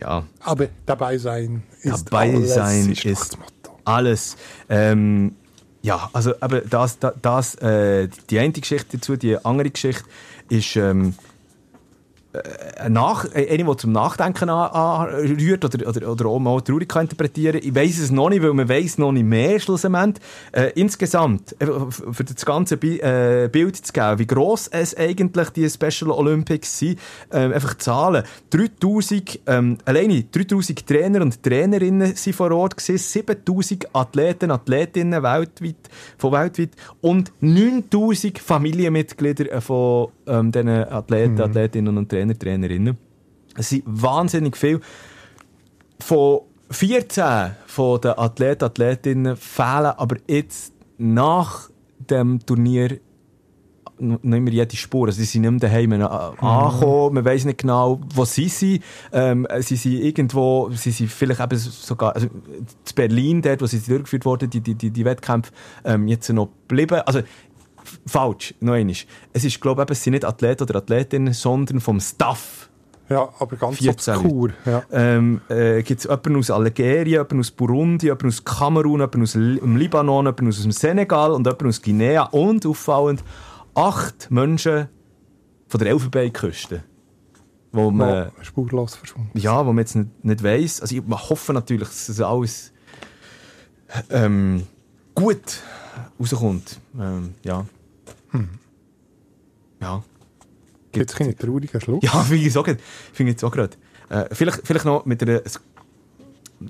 [0.00, 3.38] Ja, aber dabei sein ist Dabei alles, sein ist, ist-
[3.84, 4.36] alles.
[4.68, 5.36] Ähm,
[5.82, 10.04] ja, also aber das, das, das äh, die eine Geschichte dazu, die andere Geschichte
[10.48, 11.33] ist, ähm, äh,
[12.88, 17.02] nach, äh, eine, die zum Nachdenken an- anrührt oder, oder, oder auch mal traurig kann
[17.02, 20.24] interpretieren Ich weiß es noch nicht, weil man weiß noch nicht mehr schlussendlich.
[20.52, 25.50] Äh, insgesamt, äh, für das ganze Bi äh, Bild zu geben, wie gross es eigentlich
[25.50, 26.98] die Special Olympics sind,
[27.30, 28.24] äh, einfach Zahlen.
[28.50, 35.76] 3000, ähm, alleine 3000 Trainer und Trainerinnen sind vor Ort gewesen, 7000 Athleten, Athletinnen weltweit,
[36.18, 36.70] von weltweit
[37.00, 42.96] und 9000 Familienmitglieder äh, von ähm, diesen Athleten, Athletinnen und Trainer, Trainerinnen.
[43.56, 44.80] Es sind wahnsinnig viel.
[46.00, 52.98] Von 14 von den Athleten, Athletinnen fehlen aber jetzt nach dem Turnier
[53.98, 55.06] nicht mehr jede Spur.
[55.06, 57.14] Also, sie sind nicht mehr daheim äh, angekommen.
[57.14, 58.82] Man weiss nicht genau, wo sie sind.
[59.12, 62.26] Ähm, sie sind irgendwo, sie sind vielleicht eben sogar, also,
[62.84, 65.52] zu Berlin, dort, wo sie durchgeführt wurden, die, die, die, die Wettkämpfe,
[65.84, 67.02] ähm, jetzt noch geblieben.
[67.06, 67.20] Also,
[68.06, 68.94] falsch, noch einmal.
[69.32, 72.68] Es ist, glaube ich, es sind nicht Athleten oder Athletinnen, sondern vom Staff.
[73.08, 74.50] Ja, aber ganz 14 obskur.
[74.64, 74.82] Ja.
[74.90, 79.32] Ähm, äh, gibt es jemanden aus Algerien, jemanden aus Burundi, jemanden aus Kamerun, jemanden aus
[79.32, 83.22] dem Libanon, jemanden aus dem Senegal und jemanden aus Guinea und auffallend
[83.74, 84.88] acht Menschen
[85.68, 86.82] von der Elfenbeinküste,
[87.72, 89.38] wo man, Mal spurlos verschwunden.
[89.38, 90.80] ja, wo man jetzt nicht, nicht weiss.
[90.80, 92.72] Also ich hoffe natürlich, dass das alles
[94.10, 94.66] ähm,
[95.14, 95.60] gut
[96.18, 96.80] rauskommt.
[96.98, 97.66] Ähm, ja.
[99.80, 100.02] Ja.
[100.94, 102.02] Jetzt ein trauriger Schluss.
[102.02, 102.78] Ja, finde ich auch gerade.
[103.12, 103.76] Finde ich jetzt auch gerade.
[104.08, 105.40] Äh, vielleicht, vielleicht noch mit einer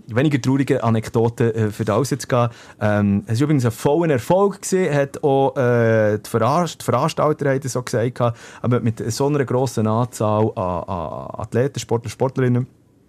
[0.09, 2.49] weniger traurigen Anekdote äh, für alles jetzt gehen.
[2.81, 7.51] Ähm, es war übrigens ein voller Erfolg gewesen, hat auch äh, die, Veranst die Veranstalter
[7.51, 8.21] haben so gesagt,
[8.63, 12.67] aber mit so einer grossen Anzahl an, an Athleten, Sportler, Sportlerinnen,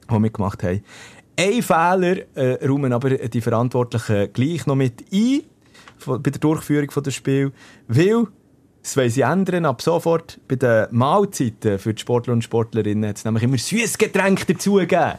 [0.10, 0.84] die mitgemacht haben.
[1.38, 5.42] Ein Fehler äh, räumen aber die Verantwortlichen gleich noch mit ein,
[6.06, 7.52] bei der Durchführung des Spiel,
[7.88, 8.28] weil
[8.82, 10.40] das wollen sie ändern ab sofort.
[10.48, 15.14] Bei den Mahlzeiten für die Sportler und Sportlerinnen hat es nämlich immer süßes Getränk dazugegeben.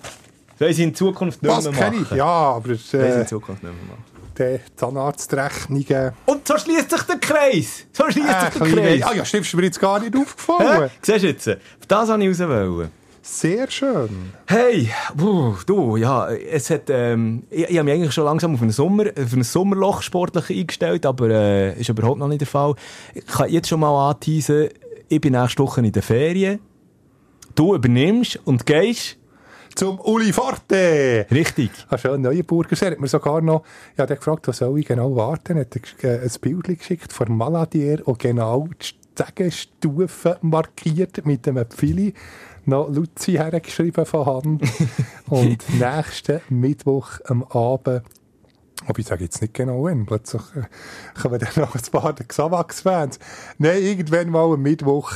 [0.59, 2.07] Das wollen sie in Zukunft nicht Was mehr kenne machen.
[2.13, 2.17] ich?
[2.17, 4.05] Ja, aber Das wollen sie in äh, Zukunft nicht mehr machen.
[4.39, 6.13] die Zahnarztrechnungen.
[6.27, 7.87] Und so schließt sich der Kreis.
[7.93, 9.03] So schließt Äh, sich der Kreis.
[9.03, 10.91] ah ja, stimmt, ist mir jetzt gar nicht aufgefallen.
[11.03, 11.47] Siehst du jetzt?
[11.89, 12.49] Das wollte ich raus.
[12.49, 12.91] wollen.
[13.29, 14.33] Sehr schön.
[14.47, 18.63] Hey, puh, du, ja, es hat, ähm, ich, ich habe mich eigentlich schon langsam auf
[18.63, 22.77] ein, Sommer, auf ein Sommerloch sportlich eingestellt, aber äh, ist überhaupt noch nicht der Fall.
[23.15, 24.69] Ich kann jetzt schon mal anteasen,
[25.09, 26.61] ich bin nächste Woche in den Ferien.
[27.57, 29.17] Du übernimmst und gehst.
[29.75, 31.27] Zum Uli Forte.
[31.29, 31.71] Richtig.
[31.91, 32.87] Ah, schön, Neuenburger See.
[32.87, 33.65] Hat mir sogar noch,
[33.95, 35.59] ich habe gefragt, was soll ich genau warten?
[35.59, 38.87] Hat er gesch- äh, ein Bild geschickt von Maladier und genau die
[39.19, 42.15] Sägestufen markiert mit einem Pfeili.
[42.67, 44.63] Noch Luzi hergeschrieben von Hand.
[45.29, 48.03] und nächsten Mittwoch am Abend
[48.87, 50.07] aber ich sage jetzt nicht genau wann.
[50.07, 53.19] Plötzlich äh, kommen dann noch ein paar Xavax-Fans.
[53.59, 55.13] Nein, irgendwann mal am Mittwoch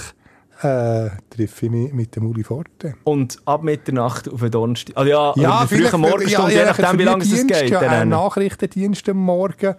[0.62, 2.94] äh, treffe ich mich mit dem Uli Forte.
[3.04, 4.96] Und ab Mitternacht auf den Donnerstag.
[4.96, 7.70] Also ja, ja frühen Morgenstunde, je nachdem, wie lange es geht.
[7.70, 9.74] Ja, ein Nachrichtendienst am Morgen.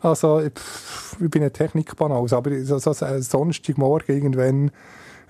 [0.00, 4.70] Also, pff, ich bin ein Technikbanause, aber so, so ein Sonntagmorgen irgendwann,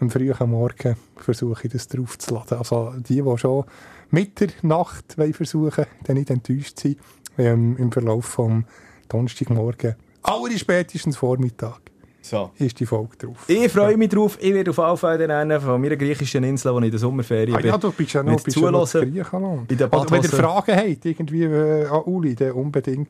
[0.02, 2.58] am frühen Morgen, versuche ich das draufzuladen.
[2.58, 3.64] Also, die, die schon
[4.10, 6.98] mit der Nacht wollen versuchen, dann nicht enttäuscht sind,
[7.38, 8.64] ähm, im Verlauf vom
[9.08, 11.80] Donnerstagmorgen, aller spätestens Vormittag,
[12.20, 12.50] so.
[12.58, 13.44] ist die Folge drauf.
[13.48, 14.38] Ich freue mich drauf.
[14.40, 17.54] Ich werde auf alle Fälle dann von meiner griechischen Insel, wo ich in der Sommerferien
[17.54, 17.66] Ah, bin.
[17.66, 19.70] ja, du bist ja noch, bist ja noch in Griechenland.
[19.72, 20.28] in der Oder wenn ihr.
[20.28, 23.08] Fragen habt, irgendwie äh, an Uli, dann unbedingt,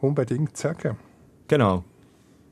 [0.00, 0.96] unbedingt sagen.
[1.46, 1.84] Genau.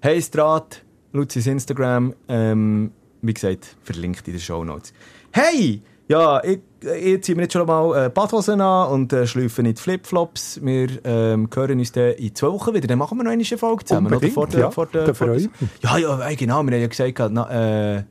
[0.01, 0.83] Hey Strat,
[1.13, 2.93] Luzis Instagram, ähm,
[3.27, 4.93] wie gesagt, verlinkt in den Show Notes.
[5.33, 5.83] Hey!
[6.09, 9.81] Ja, ich, ich ziehe mir jetzt schon mal äh, Badhosen an und äh, schlüpfe nicht
[9.81, 10.61] Flipflops.
[10.63, 12.87] Wir ähm, hören uns dann in zwei Wochen wieder.
[12.87, 14.07] Dann machen wir noch eine Folge zusammen.
[14.07, 14.47] Unbedingt, oder?
[14.47, 14.71] Vor der, ja.
[14.71, 15.49] vor der, vor der, ich
[15.83, 16.63] ja, ja, genau.
[16.63, 18.05] Wir haben ja gesagt, na, äh,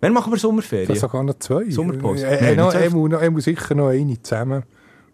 [0.00, 0.88] wann machen wir Sommerferien?
[0.88, 1.70] Das sogar noch zwei.
[1.70, 2.26] Sommerpause?
[2.26, 4.64] Äh, Nein, äh, muss, noch, äh, muss sicher noch eine zusammen.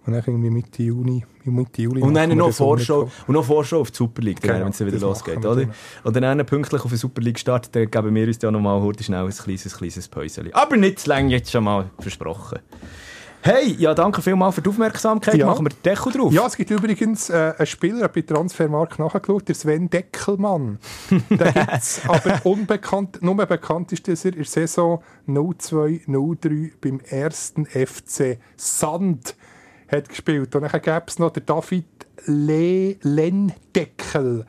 [0.06, 1.24] Und dann irgendwie Mitte Juni.
[1.44, 4.68] Mitte Juli Und dann noch Vorschau, und noch Vorschau auf die Super League, Genau, wenn
[4.68, 5.56] es wieder losgeht, oder?
[5.56, 5.74] dann.
[6.02, 8.80] Und dann pünktlich auf den Super League Start, dann geben wir uns ja noch mal
[8.82, 10.52] heute schnell ein kleines, kleines Päuschen.
[10.52, 12.58] Aber nicht zu lange, jetzt schon mal versprochen.
[13.46, 15.34] Hey, ja, danke vielmals für die Aufmerksamkeit.
[15.34, 15.44] Ja.
[15.44, 16.32] Machen wir Deckel drauf.
[16.32, 20.78] Ja, es gibt übrigens äh, einen Spieler, bei Transfermarkt nachgeschaut, der Sven Deckelmann.
[21.28, 27.66] Der gibt's, aber unbekannt, nur bekannt ist, dass er in der Saison 02-03 beim ersten
[27.66, 29.36] FC Sand
[29.88, 30.54] hat gespielt.
[30.54, 31.84] Und dann gäbe es noch den David
[32.26, 34.46] Le Lendeckel.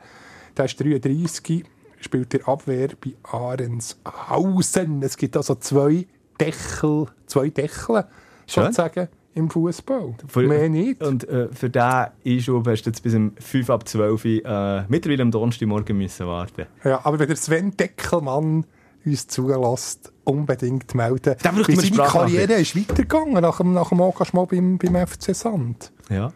[0.56, 1.64] Der ist 33,
[2.00, 5.02] spielt der Abwehr bei Ahrенshausen.
[5.02, 6.06] Es gibt also zwei
[6.40, 8.04] Deckel, zwei Deckel,
[8.46, 10.14] sozusagen, im Fußball.
[10.26, 11.02] Für- Mehr nicht.
[11.02, 14.84] Und äh, für diesen Einschub hast du jetzt bis um 5 ab 12 Uhr äh,
[14.88, 16.66] mittlerweile am Donnerstagmorgen müssen warten.
[16.84, 18.64] Ja, aber wenn der Sven Deckelmann
[19.06, 21.36] uns zulässt, unbedingt melden.
[21.42, 22.08] Da braucht Weil man seine.
[22.08, 25.92] Karriere ist weitergegangen nach dem, nach dem Engagement beim, beim FC Sand.
[26.10, 26.32] Ja.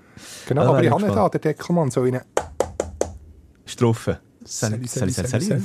[0.47, 1.35] Genau, Ah, aber ich habe nicht da, gespannt.
[1.35, 2.23] der Deckelmann, so eine
[3.67, 4.19] Strophe.
[4.45, 5.63] Sali, Sali, Sali.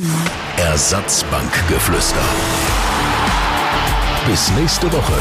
[0.58, 2.20] Ersatzbankgeflüster.
[4.28, 5.14] Bis nächste Woche.